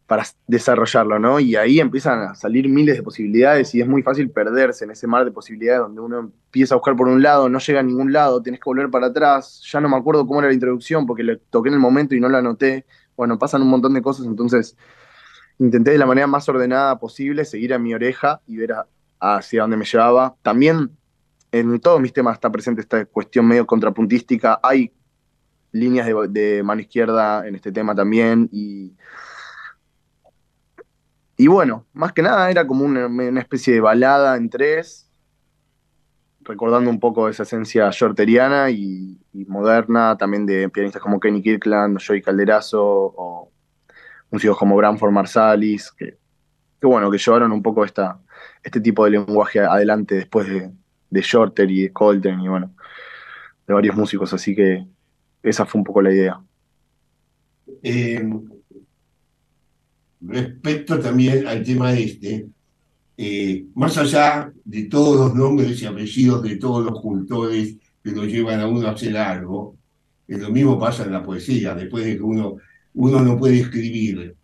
[0.07, 1.39] para desarrollarlo, ¿no?
[1.39, 5.07] Y ahí empiezan a salir miles de posibilidades y es muy fácil perderse en ese
[5.07, 8.11] mar de posibilidades donde uno empieza a buscar por un lado, no llega a ningún
[8.11, 9.61] lado, tienes que volver para atrás.
[9.71, 12.19] Ya no me acuerdo cómo era la introducción porque le toqué en el momento y
[12.19, 12.85] no la anoté.
[13.15, 14.75] Bueno, pasan un montón de cosas, entonces
[15.57, 18.73] intenté de la manera más ordenada posible seguir a mi oreja y ver
[19.19, 20.35] hacia dónde me llevaba.
[20.41, 20.91] También
[21.51, 24.59] en todos mis temas está presente esta cuestión medio contrapuntística.
[24.61, 24.91] Hay
[25.71, 28.93] líneas de, de mano izquierda en este tema también y,
[31.37, 35.09] y bueno, más que nada era como una, una especie de balada en tres,
[36.41, 42.21] recordando un poco esa esencia shorteriana y, moderna, también de pianistas como Kenny Kirkland, Joey
[42.21, 43.51] Calderazo o
[44.29, 46.17] músicos como Branford Marsalis, que,
[46.81, 48.19] bueno, que llevaron un poco esta,
[48.63, 50.71] este tipo de lenguaje adelante después de,
[51.09, 52.71] de Shorter y de Coltrane y bueno,
[53.65, 54.85] de varios músicos, así que
[55.41, 56.41] esa fue un poco la idea.
[57.81, 58.23] Eh,
[60.25, 62.47] respecto también al tema este,
[63.17, 68.25] eh, más allá de todos los nombres y apellidos de todos los cultores que lo
[68.25, 69.75] llevan a uno a hacer algo,
[70.27, 72.57] eh, lo mismo pasa en la poesía, después de que uno,
[72.95, 74.35] uno no puede escribir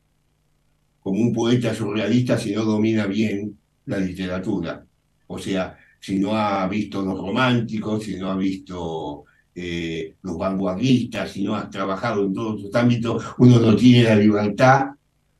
[0.99, 4.85] como un poeta surrealista si no domina bien la literatura.
[5.27, 9.23] O sea, si no ha visto los románticos, si no ha visto
[9.55, 14.15] eh, los vanguardistas, si no has trabajado en todos estos ámbitos, uno no tiene la
[14.15, 14.89] libertad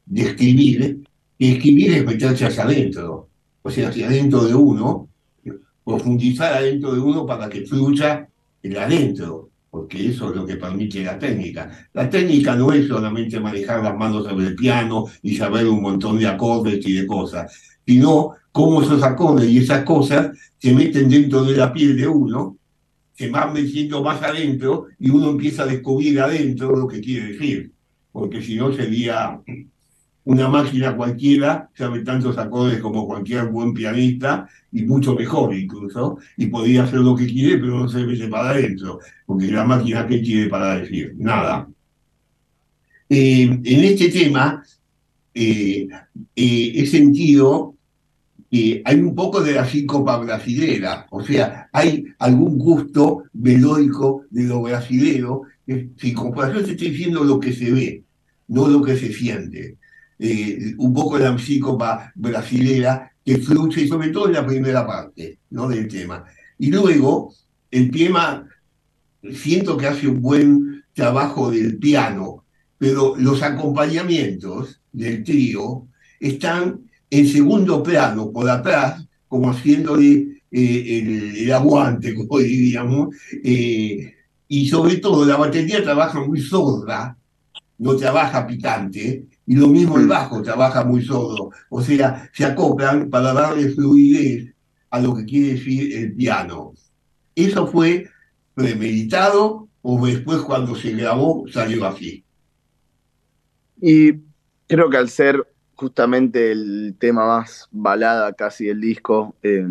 [0.10, 1.04] de escribir,
[1.38, 3.30] y escribir es meterse hacia adentro,
[3.62, 5.08] o sea, hacia adentro de uno,
[5.86, 8.28] profundizar adentro de uno para que fluya
[8.62, 11.88] el adentro, porque eso es lo que permite la técnica.
[11.94, 16.20] La técnica no es solamente manejar las manos sobre el piano y saber un montón
[16.20, 17.52] de acordes y de cosas,
[17.86, 22.60] sino cómo esos acordes y esas cosas se meten dentro de la piel de uno
[23.20, 27.70] se van metiendo más adentro y uno empieza a descubrir adentro lo que quiere decir.
[28.14, 29.42] Porque si no sería
[30.26, 36.48] una máquina cualquiera, sabe tantos acordes como cualquier buen pianista y mucho mejor incluso, y
[36.48, 40.22] podría hacer lo que quiere, pero no se mete para adentro, porque la máquina que
[40.22, 41.68] quiere para decir, nada.
[43.10, 44.64] Eh, en este tema
[45.34, 45.88] eh,
[46.36, 47.76] eh, he sentido
[48.52, 54.44] que hay un poco de la síncopa brasilera, o sea, hay algún gusto melódico de
[54.44, 58.04] lo brasilero, que sin comparación estoy diciendo lo que se ve,
[58.48, 59.79] no lo que se siente.
[60.22, 65.40] Eh, un poco de la síncopa brasilera que fluye, sobre todo en la primera parte
[65.52, 65.70] ¿no?
[65.70, 66.26] del tema.
[66.58, 67.34] Y luego,
[67.72, 68.46] el tema,
[69.34, 72.44] siento que hace un buen trabajo del piano,
[72.78, 75.88] pero los acompañamientos del trío
[76.20, 84.16] están en segundo plano, por atrás, como haciéndole eh, el, el aguante, como diríamos, eh,
[84.50, 87.16] y sobre todo la batería trabaja muy sorda,
[87.78, 93.10] no trabaja picante, y lo mismo el bajo trabaja muy sordo, o sea, se acoplan
[93.10, 94.54] para darle fluidez
[94.92, 96.74] a lo que quiere decir el piano.
[97.34, 98.08] ¿Eso fue
[98.54, 102.24] premeditado o después cuando se grabó salió así?
[103.82, 104.20] Y
[104.68, 109.68] creo que al ser justamente el tema más balada casi del disco, eh,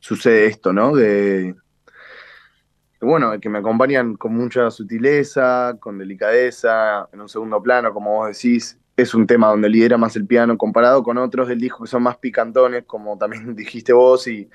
[0.00, 0.96] sucede esto, ¿no?
[0.96, 1.54] De,
[3.04, 8.28] bueno, que me acompañan con mucha sutileza, con delicadeza, en un segundo plano, como vos
[8.28, 8.78] decís.
[8.96, 12.02] Es un tema donde lidera más el piano comparado con otros del disco que son
[12.04, 14.48] más picantones, como también dijiste vos, y,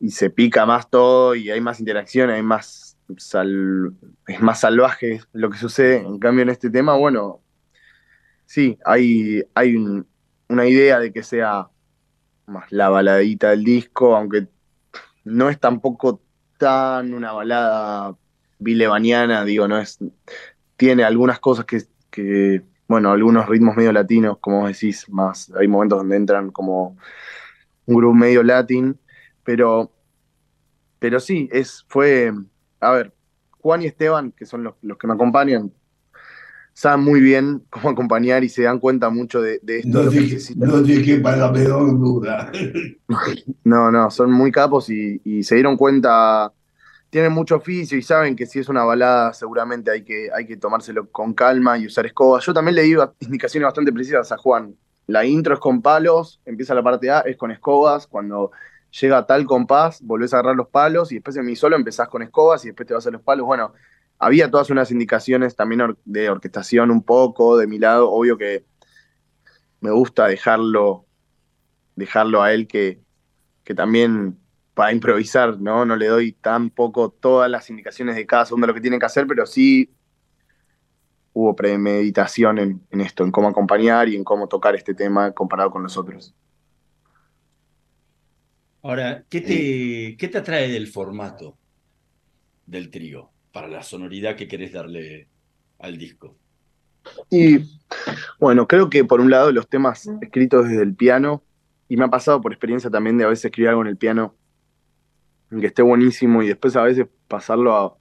[0.00, 3.94] y se pica más todo y hay más interacción, hay más sal,
[4.26, 5.98] es más salvaje lo que sucede.
[5.98, 7.42] En cambio, en este tema, bueno,
[8.46, 10.06] sí, hay, hay un-
[10.48, 11.68] una idea de que sea
[12.46, 14.48] más la baladita del disco, aunque
[15.24, 16.22] no es tampoco
[16.62, 18.16] una balada
[18.58, 19.98] bilebaniana, digo, no es.
[20.76, 26.16] Tiene algunas cosas que, bueno, algunos ritmos medio latinos, como decís, más, hay momentos donde
[26.16, 26.96] entran como
[27.86, 28.98] un grupo medio latín,
[29.44, 29.90] pero,
[30.98, 32.32] pero sí, es, fue,
[32.80, 33.12] a ver,
[33.60, 35.72] Juan y Esteban, que son los, los que me acompañan,
[36.80, 40.02] saben muy bien cómo acompañar y se dan cuenta mucho de, de esto.
[40.02, 42.50] No que te, no te quepa la menor duda.
[43.64, 46.50] No, no, son muy capos y, y se dieron cuenta,
[47.10, 50.56] tienen mucho oficio y saben que si es una balada seguramente hay que, hay que
[50.56, 52.46] tomárselo con calma y usar escobas.
[52.46, 54.74] Yo también le di indicaciones bastante precisas a Juan.
[55.06, 58.52] La intro es con palos, empieza la parte A, es con escobas, cuando
[58.98, 62.08] llega a tal compás, volvés a agarrar los palos y después en mi solo empezás
[62.08, 63.44] con escobas y después te vas a los palos.
[63.44, 63.74] Bueno,
[64.20, 68.66] había todas unas indicaciones también or- de orquestación un poco, de mi lado, obvio que
[69.80, 71.06] me gusta dejarlo,
[71.96, 73.00] dejarlo a él que,
[73.64, 74.38] que también
[74.74, 75.84] para improvisar, ¿no?
[75.84, 79.06] No le doy tampoco todas las indicaciones de cada segundo de lo que tiene que
[79.06, 79.90] hacer, pero sí
[81.32, 85.70] hubo premeditación en, en esto, en cómo acompañar y en cómo tocar este tema comparado
[85.70, 86.34] con los otros.
[88.82, 91.58] Ahora, ¿qué te, ¿qué te atrae del formato
[92.66, 95.28] del trío para la sonoridad que querés darle
[95.78, 96.36] al disco?
[97.30, 97.60] Y
[98.38, 101.42] bueno, creo que por un lado los temas escritos desde el piano,
[101.88, 104.36] y me ha pasado por experiencia también de a veces escribir algo en el piano
[105.50, 107.96] que esté buenísimo y después a veces pasarlo a,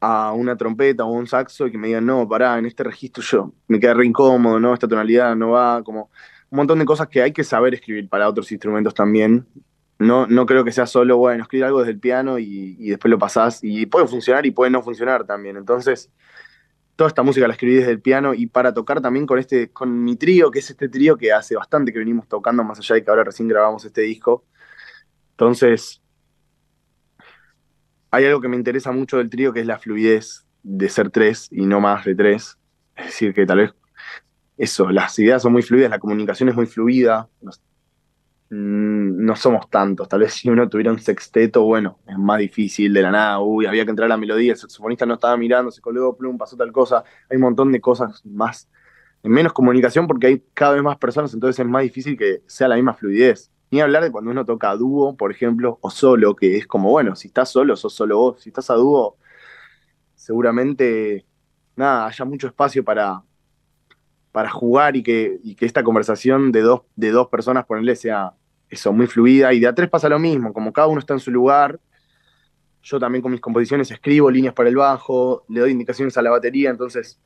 [0.00, 3.22] a una trompeta o un saxo y que me digan, no, pará, en este registro
[3.22, 4.74] yo me queda re incómodo, ¿no?
[4.74, 6.10] Esta tonalidad no va, como
[6.50, 9.46] un montón de cosas que hay que saber escribir para otros instrumentos también.
[9.98, 13.10] No, no creo que sea solo, bueno, escribir algo desde el piano y, y después
[13.10, 15.56] lo pasás y puede funcionar y puede no funcionar también.
[15.56, 16.10] Entonces,
[16.96, 20.04] toda esta música la escribí desde el piano y para tocar también con este, con
[20.04, 23.04] mi trío, que es este trío que hace bastante que venimos tocando, más allá de
[23.04, 24.44] que ahora recién grabamos este disco.
[25.32, 26.00] Entonces,
[28.10, 31.48] hay algo que me interesa mucho del trío, que es la fluidez de ser tres
[31.50, 32.58] y no más de tres.
[32.96, 33.74] Es decir, que tal vez
[34.56, 37.28] eso, las ideas son muy fluidas, la comunicación es muy fluida.
[38.50, 40.08] Mm, no somos tantos.
[40.08, 43.40] Tal vez si uno tuviera un sexteto, bueno, es más difícil de la nada.
[43.40, 46.36] Uy, había que entrar a la melodía, el saxofonista no estaba mirando, se colgó, plum,
[46.38, 47.04] pasó tal cosa.
[47.30, 48.68] Hay un montón de cosas más,
[49.22, 52.68] en menos comunicación porque hay cada vez más personas, entonces es más difícil que sea
[52.68, 53.50] la misma fluidez.
[53.70, 56.90] Ni hablar de cuando uno toca a dúo, por ejemplo, o solo, que es como,
[56.90, 58.42] bueno, si estás solo, sos solo vos.
[58.42, 59.16] Si estás a dúo,
[60.14, 61.26] seguramente,
[61.76, 63.22] nada, haya mucho espacio para,
[64.34, 68.32] para jugar y que, esta conversación de dos, de dos personas, ponerle, sea
[68.68, 69.52] eso, muy fluida.
[69.52, 71.78] Y de a tres pasa lo mismo, como cada uno está en su lugar.
[72.82, 76.30] Yo también con mis composiciones escribo líneas para el bajo, le doy indicaciones a la
[76.30, 77.20] batería, entonces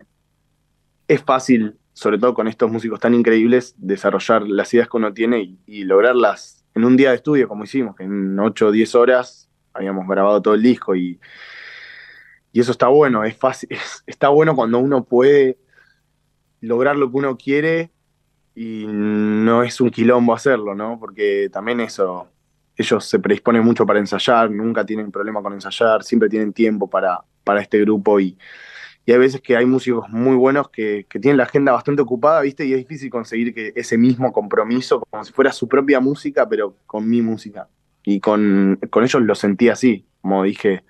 [1.09, 5.57] es fácil, sobre todo con estos músicos tan increíbles, desarrollar las ideas que uno tiene
[5.67, 9.49] y, lograrlas en un día de estudio, como hicimos, que en 8 o 10 horas
[9.73, 11.19] habíamos grabado todo el disco y,
[12.53, 15.57] eso está bueno, es fácil, es- está bueno cuando uno puede
[16.61, 17.91] lograr lo que uno quiere
[18.55, 20.99] y no es un quilombo hacerlo, ¿no?
[20.99, 22.29] Porque también eso,
[22.77, 27.21] ellos se predisponen mucho para ensayar, nunca tienen problema con ensayar, siempre tienen tiempo para,
[27.45, 28.37] para este grupo y,
[29.07, 32.43] y hay veces que hay músicos muy buenos que, que tienen la agenda bastante ocupada,
[32.43, 32.67] ¿viste?
[32.67, 36.77] Y es difícil conseguir que ese mismo compromiso, como si fuera su propia música, pero
[36.85, 37.69] con mi música.
[38.05, 40.85] Y con, con ellos lo sentí así, como dije,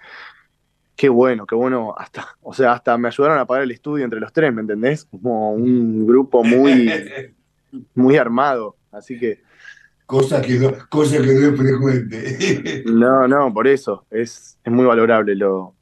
[0.99, 4.21] qué bueno, qué bueno, hasta, o sea, hasta me ayudaron a pagar el estudio entre
[4.21, 5.07] los tres, ¿me entendés?
[5.07, 6.91] Como un grupo muy,
[7.95, 9.41] muy armado, así que...
[10.05, 12.83] Cosa que no, cosa que no es frecuente.
[12.93, 15.75] No, no, por eso, es, es muy valorable lo,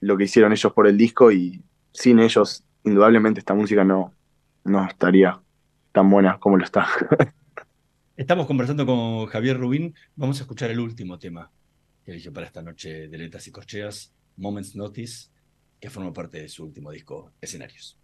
[0.00, 4.14] lo que hicieron ellos por el disco y sin ellos, indudablemente, esta música no,
[4.64, 5.40] no estaría
[5.92, 6.86] tan buena como lo está.
[8.16, 9.94] Estamos conversando con Javier Rubín.
[10.14, 11.50] Vamos a escuchar el último tema
[12.04, 15.28] que eligió para esta noche de Letras y Corcheas, Moments Notice,
[15.78, 17.98] que forma parte de su último disco, Escenarios.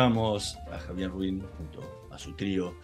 [0.00, 2.74] Escuchábamos a Javier Ruin junto a su trío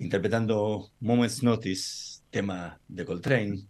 [0.00, 3.60] interpretando Moments Notice, tema de Coltrane,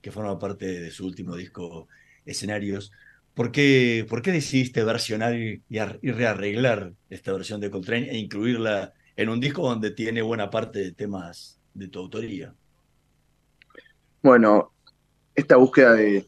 [0.00, 1.88] que forma parte de su último disco
[2.24, 2.92] Escenarios.
[3.34, 8.08] ¿Por qué, por qué decidiste versionar y, y ar- y rearreglar esta versión de Coltrane
[8.12, 12.54] e incluirla en un disco donde tiene buena parte de temas de tu autoría?
[14.22, 14.72] Bueno,
[15.34, 16.24] esta búsqueda de,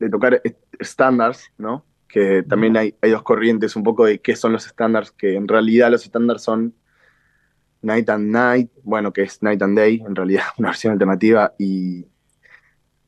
[0.00, 1.84] de tocar est- estándares, ¿no?
[2.08, 5.46] Que también hay, hay dos corrientes un poco de qué son los estándares, que en
[5.46, 6.74] realidad los estándares son
[7.82, 12.06] Night and Night, bueno, que es Night and Day, en realidad una versión alternativa, y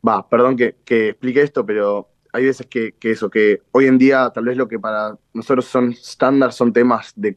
[0.07, 3.99] va, perdón que, que explique esto, pero hay veces que, que eso, que hoy en
[3.99, 7.35] día tal vez lo que para nosotros son estándares son temas de,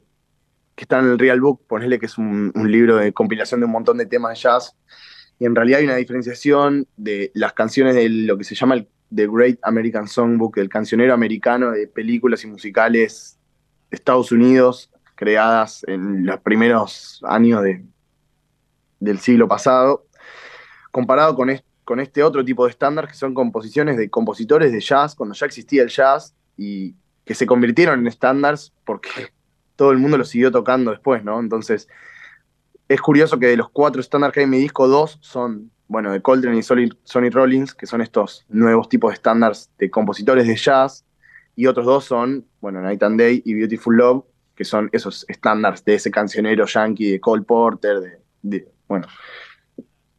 [0.74, 3.66] que están en el Real Book, ponele que es un, un libro de compilación de
[3.66, 4.76] un montón de temas de jazz,
[5.38, 8.88] y en realidad hay una diferenciación de las canciones de lo que se llama el
[9.14, 13.38] The Great American Songbook, el cancionero americano de películas y musicales
[13.90, 17.84] de Estados Unidos, creadas en los primeros años de-
[19.00, 20.06] del siglo pasado,
[20.90, 21.50] comparado con,
[21.84, 25.46] con este otro tipo de estándar que son composiciones de compositores de jazz, cuando ya
[25.46, 26.94] existía el jazz, y
[27.24, 29.10] que se convirtieron en estándares porque
[29.76, 31.38] todo el mundo lo siguió tocando después, ¿no?
[31.40, 31.88] Entonces,
[32.88, 36.12] es curioso que de los cuatro estándares que hay en mi disco, dos son, bueno,
[36.12, 40.56] de Coltrane y Sonny, Rollins, que son estos nuevos tipos de estándares de compositores de
[40.56, 41.04] jazz,
[41.56, 44.24] y otros dos son, bueno, Night and Day y Beautiful Love,
[44.56, 49.06] que son esos estándares de ese cancionero yankee, de Cole Porter, de, bueno,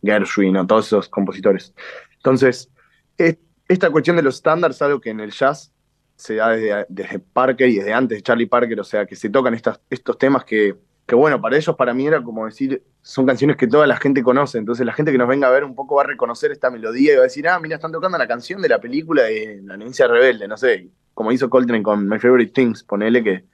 [0.04, 1.74] Gershwin, o todos esos compositores.
[2.18, 2.70] Entonces,
[3.18, 3.38] es-
[3.68, 5.72] esta cuestión de los estándares es algo que en el jazz
[6.16, 9.54] se da desde, Parker y desde antes de Charlie Parker, o sea, que se tocan
[9.90, 10.76] estos temas que,
[11.06, 14.24] que, bueno, para ellos, para mí era como decir, son canciones que toda la gente
[14.24, 16.72] conoce, entonces la gente que nos venga a ver un poco va a reconocer esta
[16.72, 19.62] melodía y va a decir, ah, mira, están tocando la canción de la película de
[19.64, 23.46] La Nevencia Rebelde, no sé, como hizo Coltrane con My Favorite Things, ponele que,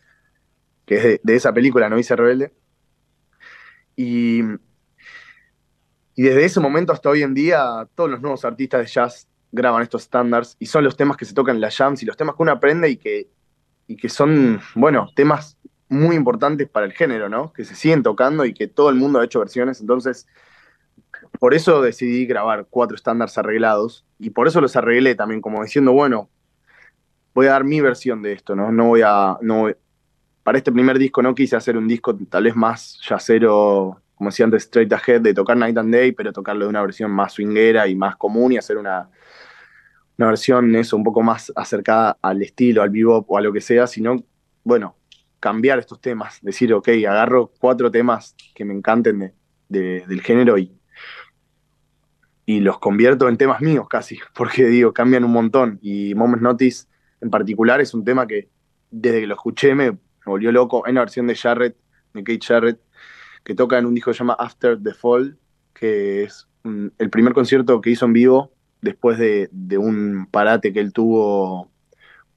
[0.86, 2.54] que es de, esa película, Novicia Rebelde.
[3.98, 4.42] Y,
[6.16, 9.84] y desde ese momento hasta hoy en día, todos los nuevos artistas de jazz graban
[9.84, 12.36] estos estándares y son los temas que se tocan en las jams y los temas
[12.36, 13.30] que uno aprende y que,
[13.88, 15.58] y que son, bueno, temas
[15.92, 17.52] muy importantes para el género, ¿no?
[17.52, 19.82] Que se siguen tocando y que todo el mundo ha hecho versiones.
[19.82, 20.26] Entonces,
[21.38, 25.92] por eso decidí grabar cuatro estándares arreglados y por eso los arreglé también, como diciendo,
[25.92, 26.30] bueno,
[27.34, 28.72] voy a dar mi versión de esto, ¿no?
[28.72, 29.38] No voy a.
[29.42, 29.68] No
[30.44, 34.46] para este primer disco no quise hacer un disco tal vez más yacero, como decía
[34.46, 37.88] antes, straight ahead, de tocar Night and Day, pero tocarlo de una versión más swinguera
[37.88, 39.10] y más común y hacer una,
[40.18, 43.62] una versión eso, un poco más acercada al estilo, al bebop o a lo que
[43.62, 44.24] sea, sino,
[44.64, 44.96] bueno,
[45.42, 49.34] cambiar estos temas, decir, ok, agarro cuatro temas que me encanten de-
[49.68, 50.72] de- del género y,
[52.46, 55.80] y los convierto en temas míos casi, porque digo, cambian un montón.
[55.82, 56.86] Y Moments Notice
[57.22, 58.50] en particular es un tema que
[58.90, 60.84] desde que lo escuché me, volvió loco.
[60.86, 61.76] Hay una versión de Jarrett,
[62.14, 62.80] de Kate Jarrett,
[63.44, 65.38] que toca en un disco que se llama After the Fall,
[65.74, 70.74] que es mm, el primer concierto que hizo en vivo después de, de un parate
[70.74, 71.71] que él tuvo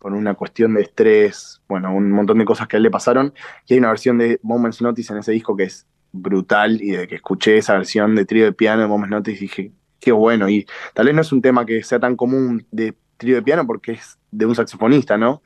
[0.04, 3.32] por una cuestión de estrés, bueno, un montón de cosas que a él le pasaron.
[3.66, 7.08] Y hay una versión de Moments Notice en ese disco que es brutal y de
[7.08, 10.46] que escuché esa versión de trío de piano de Moments Notice dije, qué bueno.
[10.50, 13.66] Y tal vez no es un tema que sea tan común de trío de piano
[13.66, 15.42] porque es de un saxofonista, ¿no?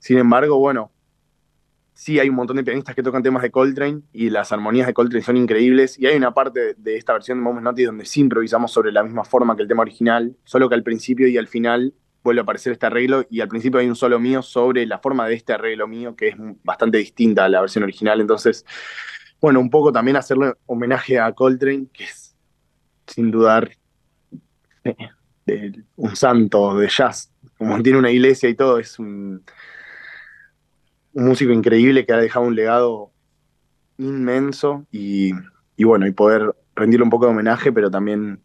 [0.00, 0.90] Sin embargo, bueno,
[1.92, 4.94] sí hay un montón de pianistas que tocan temas de Coltrane y las armonías de
[4.94, 5.96] Coltrane son increíbles.
[5.96, 9.04] Y hay una parte de esta versión de Moments Notice donde sí improvisamos sobre la
[9.04, 11.94] misma forma que el tema original, solo que al principio y al final
[12.24, 15.28] vuelve a aparecer este arreglo y al principio hay un solo mío sobre la forma
[15.28, 18.20] de este arreglo mío que es bastante distinta a la versión original.
[18.20, 18.64] Entonces,
[19.40, 22.34] bueno, un poco también hacerle homenaje a Coltrane, que es
[23.06, 23.70] sin dudar
[25.46, 29.44] de- un santo de jazz, como tiene una iglesia y todo, es un,
[31.12, 33.12] músico increíble que ha dejado un legado
[33.98, 35.32] inmenso y,
[35.84, 38.42] bueno, y poder rendirle un poco de homenaje, pero también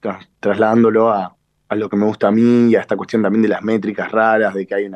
[0.00, 1.35] tra- trasladándolo a,
[1.68, 4.10] a lo que me gusta a mí y a esta cuestión también de las métricas
[4.10, 4.90] raras, de que hay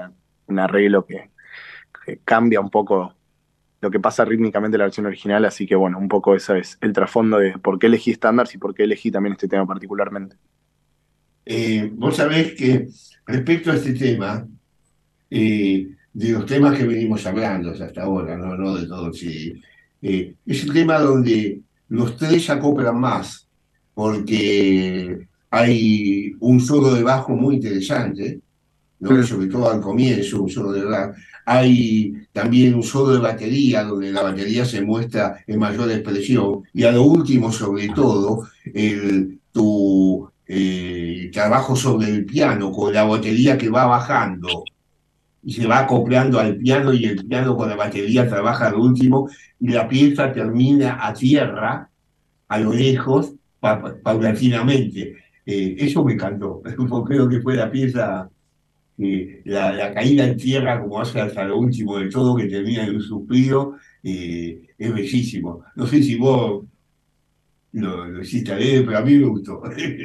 [0.46, 1.30] un arreglo que,
[2.24, 3.14] cambia un poco
[3.80, 6.78] lo que pasa rítmicamente en la versión original, así que bueno, un poco ese es
[6.80, 10.36] el trasfondo de por qué elegí estándares y por qué elegí también este tema particularmente.
[11.46, 12.88] Eh, vos sabés que
[13.26, 14.46] respecto a este tema,
[15.30, 19.60] eh, de los temas que venimos hablando hasta ahora, no, no de todos, sí,
[20.02, 23.48] eh, es un tema donde los tres acoplan más,
[23.94, 28.40] porque hay un solo de bajo muy interesante,
[29.00, 29.10] ¿no?
[29.12, 29.24] Mm.
[29.24, 31.12] sobre todo al comienzo, un solo de bajo.
[31.46, 36.84] Hay también un solo de batería, donde la batería se muestra en mayor expresión, y
[36.84, 43.56] a lo último, sobre todo, el, tu eh, trabajo sobre el piano con la batería
[43.58, 44.64] que va bajando,
[45.42, 49.28] y se va acoplando al piano y el piano con la batería trabaja al último
[49.58, 51.88] y la pieza termina a tierra,
[52.46, 55.16] a lo lejos, pa- paulatinamente.
[55.46, 56.62] Eh, eso me encantó.
[57.06, 58.30] Creo que fue la pieza,
[58.98, 62.96] eh, la, caída en tierra, como hace hasta lo último de todo, que termina en
[62.96, 65.64] un suspiro, eh, es bellísimo.
[65.74, 66.64] No sé si vos
[67.72, 68.52] lo, lo hiciste
[68.84, 69.62] pero a mí me gustó.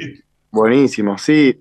[0.50, 1.60] Buenísimo, sí.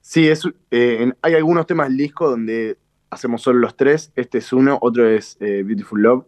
[0.00, 2.76] Sí, es, hay algunos temas del disco donde
[3.10, 4.12] hacemos solo los tres.
[4.16, 6.26] Este es uno, otro es Beautiful Love.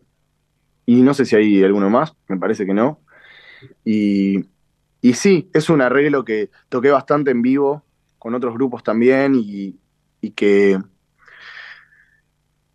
[0.87, 3.01] Y no sé si hay alguno más, me parece que no.
[3.85, 4.45] Y,
[5.05, 7.85] y sí, es un arreglo que toqué bastante en vivo
[8.19, 9.79] con otros grupos también y,
[10.23, 10.81] y que,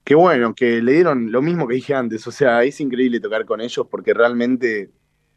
[0.03, 2.27] que bueno, que le dieron lo mismo que dije antes.
[2.27, 4.91] O sea, es increíble tocar con ellos porque realmente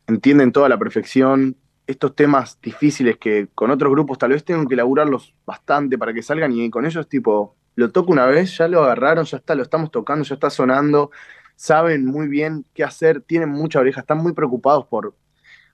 [0.06, 1.56] entienden toda la perfección.
[1.86, 6.22] Estos temas difíciles que con otros grupos tal vez tengan que laburarlos bastante para que
[6.22, 9.62] salgan y con ellos tipo, lo toco una vez, ya lo agarraron, ya está, lo
[9.62, 11.10] estamos tocando, ya está sonando,
[11.56, 15.14] saben muy bien qué hacer, tienen mucha oreja, están muy preocupados por,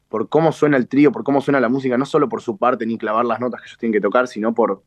[0.09, 2.87] por cómo suena el trío, por cómo suena la música, no solo por su parte
[2.87, 4.83] ni clavar las notas que ellos tienen que tocar, sino por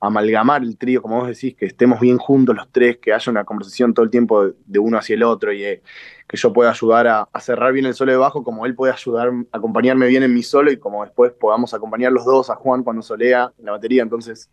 [0.00, 3.44] amalgamar el trío, como vos decís, que estemos bien juntos los tres, que haya una
[3.44, 5.82] conversación todo el tiempo de, de uno hacia el otro y eh,
[6.28, 8.92] que yo pueda ayudar a, a cerrar bien el solo de bajo, como él puede
[8.92, 12.56] ayudar a acompañarme bien en mi solo y como después podamos acompañar los dos a
[12.56, 14.02] Juan cuando solea en la batería.
[14.02, 14.50] Entonces,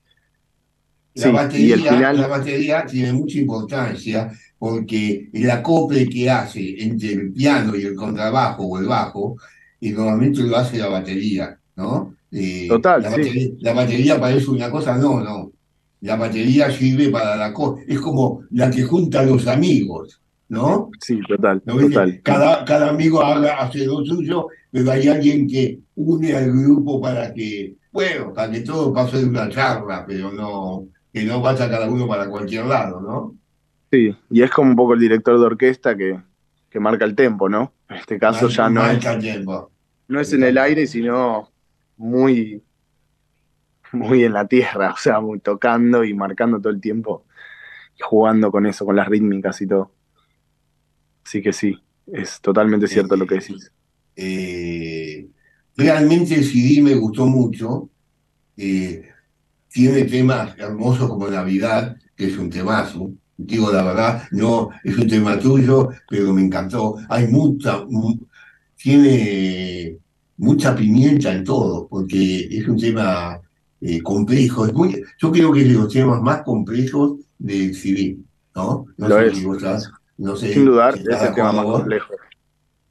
[1.16, 6.30] La, sí, y batería, el final, la batería tiene mucha importancia porque el acople que
[6.30, 9.36] hace entre el piano y el contrabajo o el bajo,
[9.82, 12.16] y normalmente lo hace la batería, ¿no?
[12.32, 13.18] Eh, Total, la, sí.
[13.18, 15.52] batería, la batería parece una cosa, no, no.
[16.02, 20.90] La batería sirve para la cosa, es como la que junta a los amigos, ¿no?
[21.00, 22.22] sí, total, total.
[22.24, 27.34] Cada, cada amigo habla, hace lo suyo, pero hay alguien que une al grupo para
[27.34, 31.90] que, bueno, para que todo pase de una charla, pero no, que no vaya cada
[31.90, 33.36] uno para cualquier lado, ¿no?
[33.92, 36.20] Sí, y es como un poco el director de orquesta que,
[36.70, 37.74] que marca el tempo, ¿no?
[37.92, 39.22] En este caso ya no es,
[40.08, 41.54] no en el aire, sino
[41.98, 42.66] muy,
[43.94, 47.26] muy en la tierra, o sea, muy tocando y marcando todo el tiempo
[47.98, 49.96] y jugando con eso, con las rítmicas y todo.
[51.26, 53.72] Así que sí, es totalmente cierto lo que decís.
[54.16, 55.30] Eh,
[55.78, 57.90] realmente el CD me gustó mucho.
[58.58, 59.10] eh,
[59.70, 63.14] tiene temas hermosos como Navidad, que es un temazo.
[63.46, 66.96] Digo la verdad, no es un tema tuyo, pero me encantó.
[67.10, 68.18] Hay mucha, mu-
[68.76, 69.98] tiene
[70.38, 73.40] mucha pimienta en todo, porque es un tema
[73.84, 74.66] eh, complejo.
[74.68, 78.18] Es muy- yo creo que es de los temas más complejos del CD,
[78.56, 78.86] ¿no?
[78.98, 79.38] No Lo sé es.
[79.38, 82.14] si vos estás- no sé Sin dudar, si es el tema más complejo.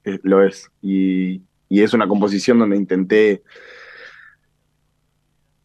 [0.04, 0.68] Eh, lo es.
[0.82, 3.42] Y, y es una composición donde intenté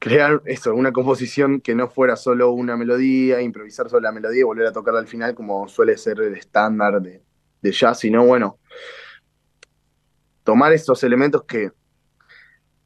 [0.06, 4.44] crear eso, una composición que no fuera solo una melodía, improvisar sobre la melodía y
[4.44, 7.24] volver a tocarla al final como suele ser el estándar de,
[7.60, 8.60] de jazz, sino bueno,
[10.44, 11.72] tomar esos elementos que,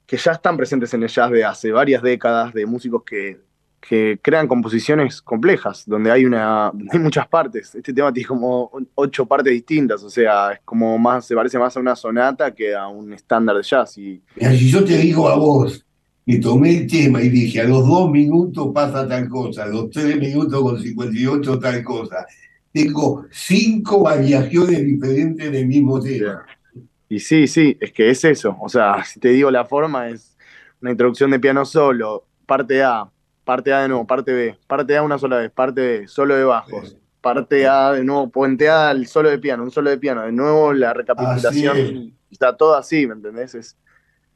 [0.05, 3.41] que ya están presentes en el jazz de hace varias décadas, de músicos que,
[3.81, 7.75] que crean composiciones complejas, donde hay, una, hay muchas partes.
[7.75, 11.75] Este tema tiene como ocho partes distintas, o sea, es como más, se parece más
[11.75, 13.97] a una sonata que a un estándar de jazz.
[13.97, 15.85] Y Mira, si yo te digo a vos
[16.29, 19.89] que tomé el tema y dije a los dos minutos pasa tal cosa, a los
[19.89, 22.27] tres minutos con 58 tal cosa,
[22.71, 26.45] tengo cinco variaciones diferentes del mismo tema.
[27.07, 28.55] Y sí, sí, es que es eso.
[28.61, 30.37] O sea, si te digo la forma, es
[30.79, 33.09] una introducción de piano solo, parte A,
[33.43, 36.43] parte A de nuevo, parte B, parte A una sola vez, parte B, solo de
[36.43, 40.31] bajos, parte A de nuevo, puenteada al solo de piano, un solo de piano, de
[40.31, 43.55] nuevo la recapitulación, está todo así, ¿me entendés?
[43.55, 43.75] Es,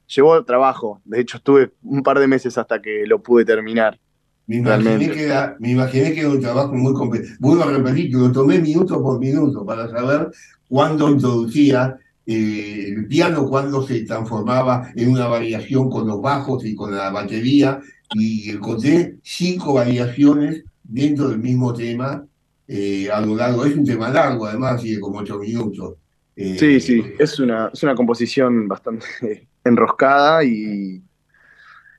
[0.07, 1.01] llevó trabajo.
[1.05, 3.99] De hecho, estuve un par de meses hasta que lo pude terminar.
[4.45, 7.25] Me imaginé, que era, me imaginé que era un trabajo muy complejo.
[7.39, 10.29] Vuelvo a repetir que lo tomé minuto por minuto para saber
[10.67, 16.75] cuándo introducía eh, el piano, cuándo se transformaba en una variación con los bajos y
[16.75, 17.79] con la batería,
[18.15, 22.25] y encontré cinco variaciones dentro del mismo tema
[22.67, 23.65] eh, a lo largo.
[23.65, 25.95] Es un tema largo, además, sigue como ocho minutos.
[26.35, 31.01] Eh, Sí, sí, es una, es una composición bastante enroscada y,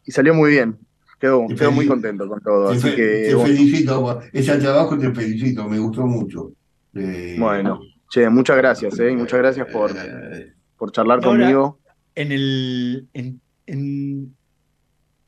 [0.04, 0.78] y salió muy bien.
[1.20, 2.70] Quedó, Te quedó muy contento con todo.
[2.70, 6.52] Te, Así fe- que, te bueno, felicito, ese trabajo te felicito, me gustó mucho.
[6.94, 9.10] Eh, bueno, che, muchas gracias, ¿eh?
[9.12, 11.80] Muchas gracias por, eh, por charlar Ahora- conmigo.
[12.14, 13.08] En el.
[13.14, 14.36] en- en-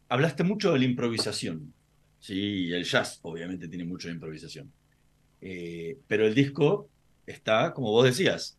[0.08, 1.72] hablaste mucho de la improvisación.
[2.20, 2.34] Sí,
[2.66, 4.70] y el jazz, obviamente, tiene mucho de improvisación.
[5.40, 6.88] Eh, pero el disco
[7.26, 8.58] está, como vos decías,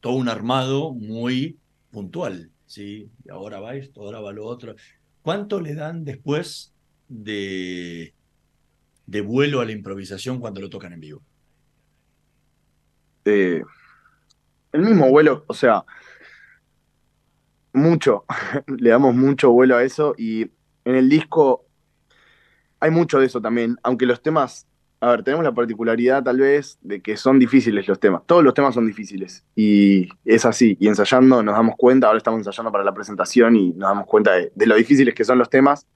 [0.00, 1.58] todo un armado muy
[1.90, 2.50] puntual.
[2.72, 3.10] ¿Sí?
[3.22, 4.74] Y ahora va esto, ahora va lo otro.
[5.20, 6.74] ¿Cuánto le dan después
[7.06, 8.14] de,
[9.06, 11.22] vuelo a la improvisación cuando lo tocan en vivo?
[13.26, 13.62] Eh,
[14.72, 15.84] el mismo vuelo, o sea,
[17.74, 18.24] mucho,
[18.66, 20.50] le damos mucho vuelo a eso y
[20.84, 21.66] en el disco
[22.80, 24.66] hay mucho de eso también, aunque los temas,
[25.02, 28.54] a ver, tenemos la particularidad tal vez de que son difíciles los temas, todos los
[28.54, 29.44] temas son difíciles.
[29.56, 33.70] Y es así, y ensayando nos damos cuenta, ahora estamos ensayando para la presentación y
[33.70, 35.88] nos damos cuenta de, lo difíciles que son los temas,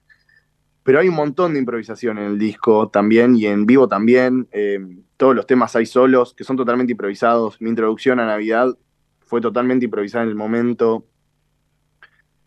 [0.83, 4.77] pero hay un montón de improvisación en el disco también y en vivo también, eh,
[5.15, 8.77] todos los temas hay solos que son totalmente improvisados, mi introducción a Navidad
[9.25, 11.05] fue totalmente improvisada en el momento.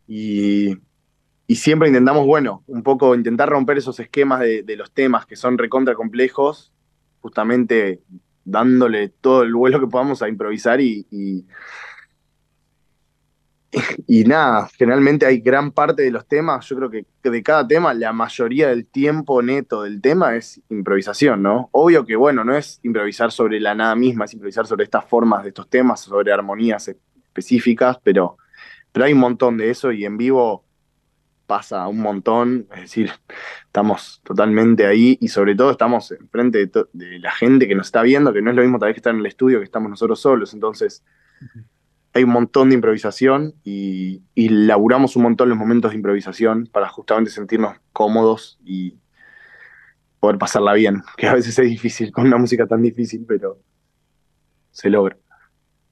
[0.07, 0.77] Y
[1.51, 5.59] y siempre intentamos, bueno, un poco intentar romper esos esquemas de, los temas que son
[5.59, 6.73] recontra complejos,
[7.19, 8.03] justamente
[8.45, 11.45] dándole todo el vuelo que podamos a improvisar y, y,
[14.07, 17.95] y, nada, generalmente hay gran parte de los temas, yo creo que de cada tema,
[17.95, 21.69] la mayoría del tiempo neto del tema es improvisación, ¿no?
[21.73, 25.43] Obvio que, bueno, no es improvisar sobre la nada misma, es improvisar sobre estas formas
[25.43, 28.37] de estos temas, sobre armonías específicas, pero,
[28.93, 30.70] pero hay un montón de eso y en vivo
[31.51, 33.11] pasa un montón, es decir,
[33.65, 38.03] estamos totalmente ahí y sobre todo estamos enfrente de, de, la gente que nos está
[38.03, 39.91] viendo, que no es lo mismo tal vez que estar en el estudio que estamos
[39.91, 41.03] nosotros solos, entonces
[42.13, 46.89] hay un montón de improvisación y, y laburamos un montón los momentos de improvisación para
[46.89, 48.95] justamente sentirnos cómodos y
[50.21, 53.59] poder pasarla bien, que a veces es difícil con una música tan difícil, pero
[54.71, 55.17] se logra.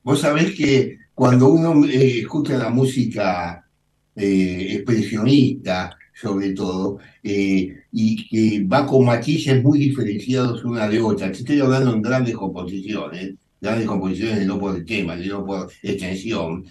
[0.04, 3.67] Vos sabés que cuando uno eh, escucha la música
[4.18, 11.28] eh, expresionista, sobre todo, eh, y que va con matices muy diferenciados una de otra.
[11.28, 16.64] Estoy hablando en grandes composiciones, grandes composiciones no por el tema, sino por extensión.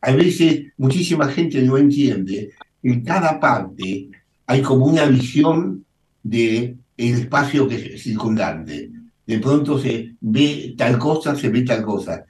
[0.00, 2.50] A veces muchísima gente no entiende
[2.82, 4.08] que en cada parte
[4.46, 5.84] hay como una visión
[6.22, 8.90] del el espacio que es circundante.
[9.26, 12.24] De pronto se ve tal cosa, se ve tal cosa.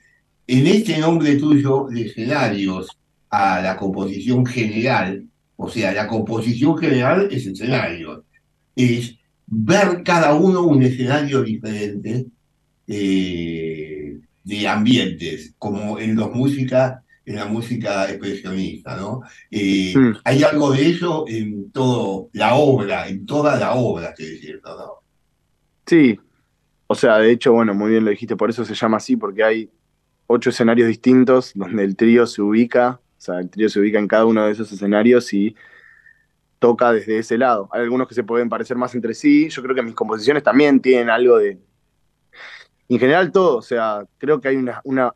[0.46, 2.88] En este nombre tuyo de escenarios,
[3.32, 5.26] a la composición general,
[5.56, 8.26] o sea, la composición general es escenario,
[8.76, 9.16] es
[9.46, 12.26] ver cada uno un escenario diferente
[12.86, 19.22] eh, de ambientes, como en los música, en la música expresionista, ¿no?
[19.50, 20.16] Eh, mm.
[20.24, 24.76] Hay algo de eso en toda la obra, en toda la obra, que es cierto,
[24.76, 24.92] ¿no?
[25.86, 26.20] Sí,
[26.86, 29.42] o sea, de hecho, bueno, muy bien lo dijiste, por eso se llama así, porque
[29.42, 29.70] hay
[30.26, 34.26] ocho escenarios distintos donde el trío se ubica sea, el trío se ubica en cada
[34.26, 35.54] uno de esos escenarios y
[36.58, 37.68] toca desde ese lado.
[37.72, 39.48] Hay algunos que se pueden parecer más entre sí.
[39.48, 41.58] Yo creo que mis composiciones también tienen algo de.
[42.88, 43.58] En general, todo.
[43.58, 45.12] O sea, creo que hay un una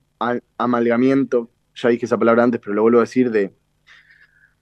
[0.56, 1.50] amalgamiento.
[1.74, 3.54] Ya dije esa palabra antes, pero lo vuelvo a decir, de,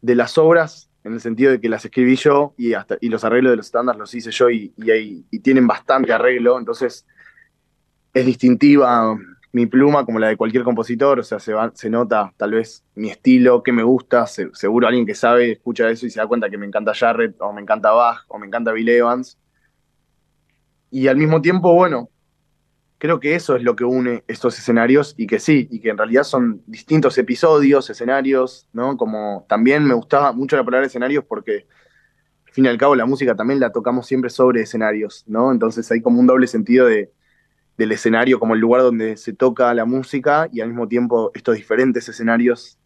[0.01, 3.25] de las obras, en el sentido de que las escribí yo y, hasta, y los
[3.25, 6.59] arreglos de los estándares los hice yo y, y tienen bastante arreglo.
[6.59, 7.07] Entonces,
[8.15, 9.17] es distintiva
[9.55, 12.85] mi pluma como la de cualquier compositor, o sea, se, va, se nota tal vez
[12.97, 16.27] mi estilo, que me gusta, se, seguro alguien que sabe escucha eso y se da
[16.27, 19.39] cuenta que me encanta Jarrett, o me encanta Bach, o me encanta Bill Evans.
[20.91, 22.11] Y al mismo tiempo, bueno,
[22.99, 25.99] creo que eso es lo que une estos escenarios y que sí, y que en
[25.99, 28.97] realidad son distintos episodios, escenarios, ¿no?
[28.97, 31.69] Como también me gustaba mucho la palabra escenarios porque
[32.45, 35.53] al fin y al cabo la música también la tocamos siempre sobre escenarios, ¿no?
[35.53, 37.13] Entonces hay como un doble sentido de
[37.77, 41.57] del escenario como el lugar donde se toca la música y al mismo tiempo estos
[41.57, 42.79] diferentes escenarios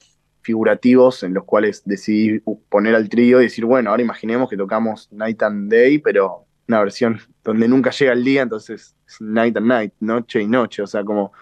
[0.42, 5.08] figurativos en los cuales decidí poner al trío y decir, bueno, ahora imaginemos que tocamos
[5.12, 9.66] Night and Day, pero una versión donde nunca llega el día, entonces es Night and
[9.66, 11.32] Night, noche y noche, o sea, como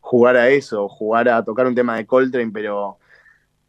[0.00, 2.98] jugar a eso, jugar a tocar un tema de Coltrane, pero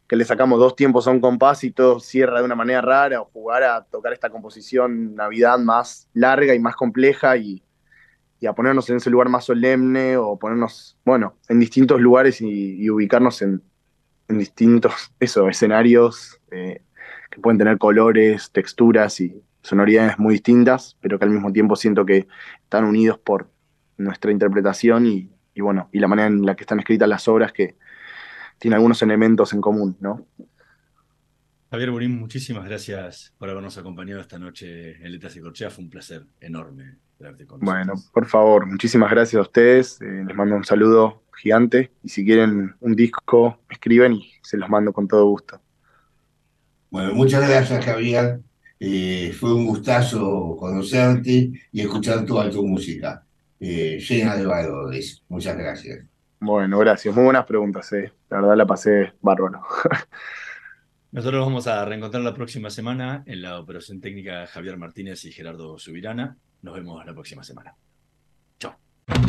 [0.06, 3.20] que le sacamos dos tiempos a un compás y todo cierra de una manera rara,
[3.20, 7.63] o jugar a tocar esta composición Navidad más larga y más compleja y
[8.40, 12.88] y a ponernos en ese lugar más solemne o ponernos, bueno, en distintos lugares y,
[12.90, 13.62] ubicarnos en,
[14.28, 16.82] en, distintos, eso, escenarios eh,
[17.30, 22.04] que pueden tener colores, texturas y sonoridades muy distintas, pero que al mismo tiempo siento
[22.04, 22.28] que
[22.62, 23.50] están unidos por
[23.96, 27.52] nuestra interpretación y, y bueno, y la manera en la que están escritas las obras
[27.52, 27.76] que
[28.58, 30.26] tienen algunos elementos en común, ¿no?
[31.70, 35.70] Javier Burín, muchísimas gracias por habernos acompañado esta noche en Letras y Corchea.
[35.70, 36.98] Fue un placer enorme
[37.60, 40.00] bueno, por favor, muchísimas gracias a ustedes.
[40.00, 44.68] Eh, les mando un saludo gigante y si quieren un disco, escriben y se los
[44.68, 45.60] mando con todo gusto.
[46.90, 48.40] Bueno, muchas gracias, Javier.
[48.78, 53.24] Eh, fue un gustazo conocerte y escuchar toda tu música,
[53.58, 55.22] eh, llena de valores.
[55.28, 56.04] Muchas gracias.
[56.40, 57.14] Bueno, gracias.
[57.14, 57.92] Muy buenas preguntas.
[57.92, 58.12] Eh.
[58.30, 59.62] La verdad la pasé bárbaro.
[61.12, 65.78] Nosotros vamos a reencontrar la próxima semana en la operación técnica Javier Martínez y Gerardo
[65.78, 67.76] Subirana Nos vemos la próxima semana.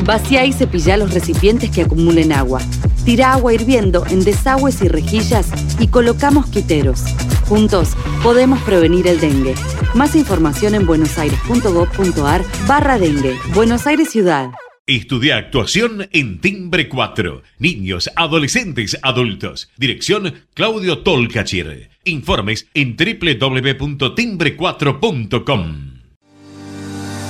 [0.06, 2.62] Vacía y cepilla los recipientes que acumulen agua.
[3.04, 7.04] Tira agua hirviendo en desagües y rejillas y coloca mosquiteros.
[7.46, 9.54] Juntos podemos prevenir el dengue.
[9.94, 13.36] Más información en buenosaires.gov.ar barra dengue.
[13.54, 14.52] Buenos Aires Ciudad.
[14.86, 17.42] Estudia actuación en Timbre 4.
[17.58, 19.70] Niños, adolescentes, adultos.
[19.76, 21.90] Dirección Claudio Tolcachir.
[22.04, 25.95] Informes en www.timbre4.com.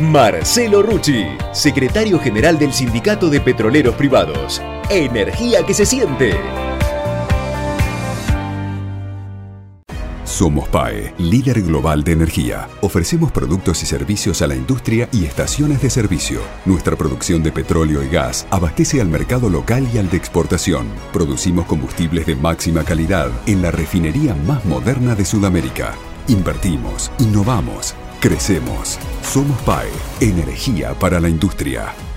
[0.00, 4.62] Marcelo Rucci, secretario general del Sindicato de Petroleros Privados.
[4.88, 6.34] Energía que se siente.
[10.24, 12.66] Somos PAE, líder global de energía.
[12.80, 16.40] Ofrecemos productos y servicios a la industria y estaciones de servicio.
[16.64, 20.86] Nuestra producción de petróleo y gas abastece al mercado local y al de exportación.
[21.12, 25.92] Producimos combustibles de máxima calidad en la refinería más moderna de Sudamérica.
[26.26, 28.98] Invertimos, innovamos, crecemos.
[29.22, 29.90] Somos PAE,
[30.20, 32.09] energía para la industria.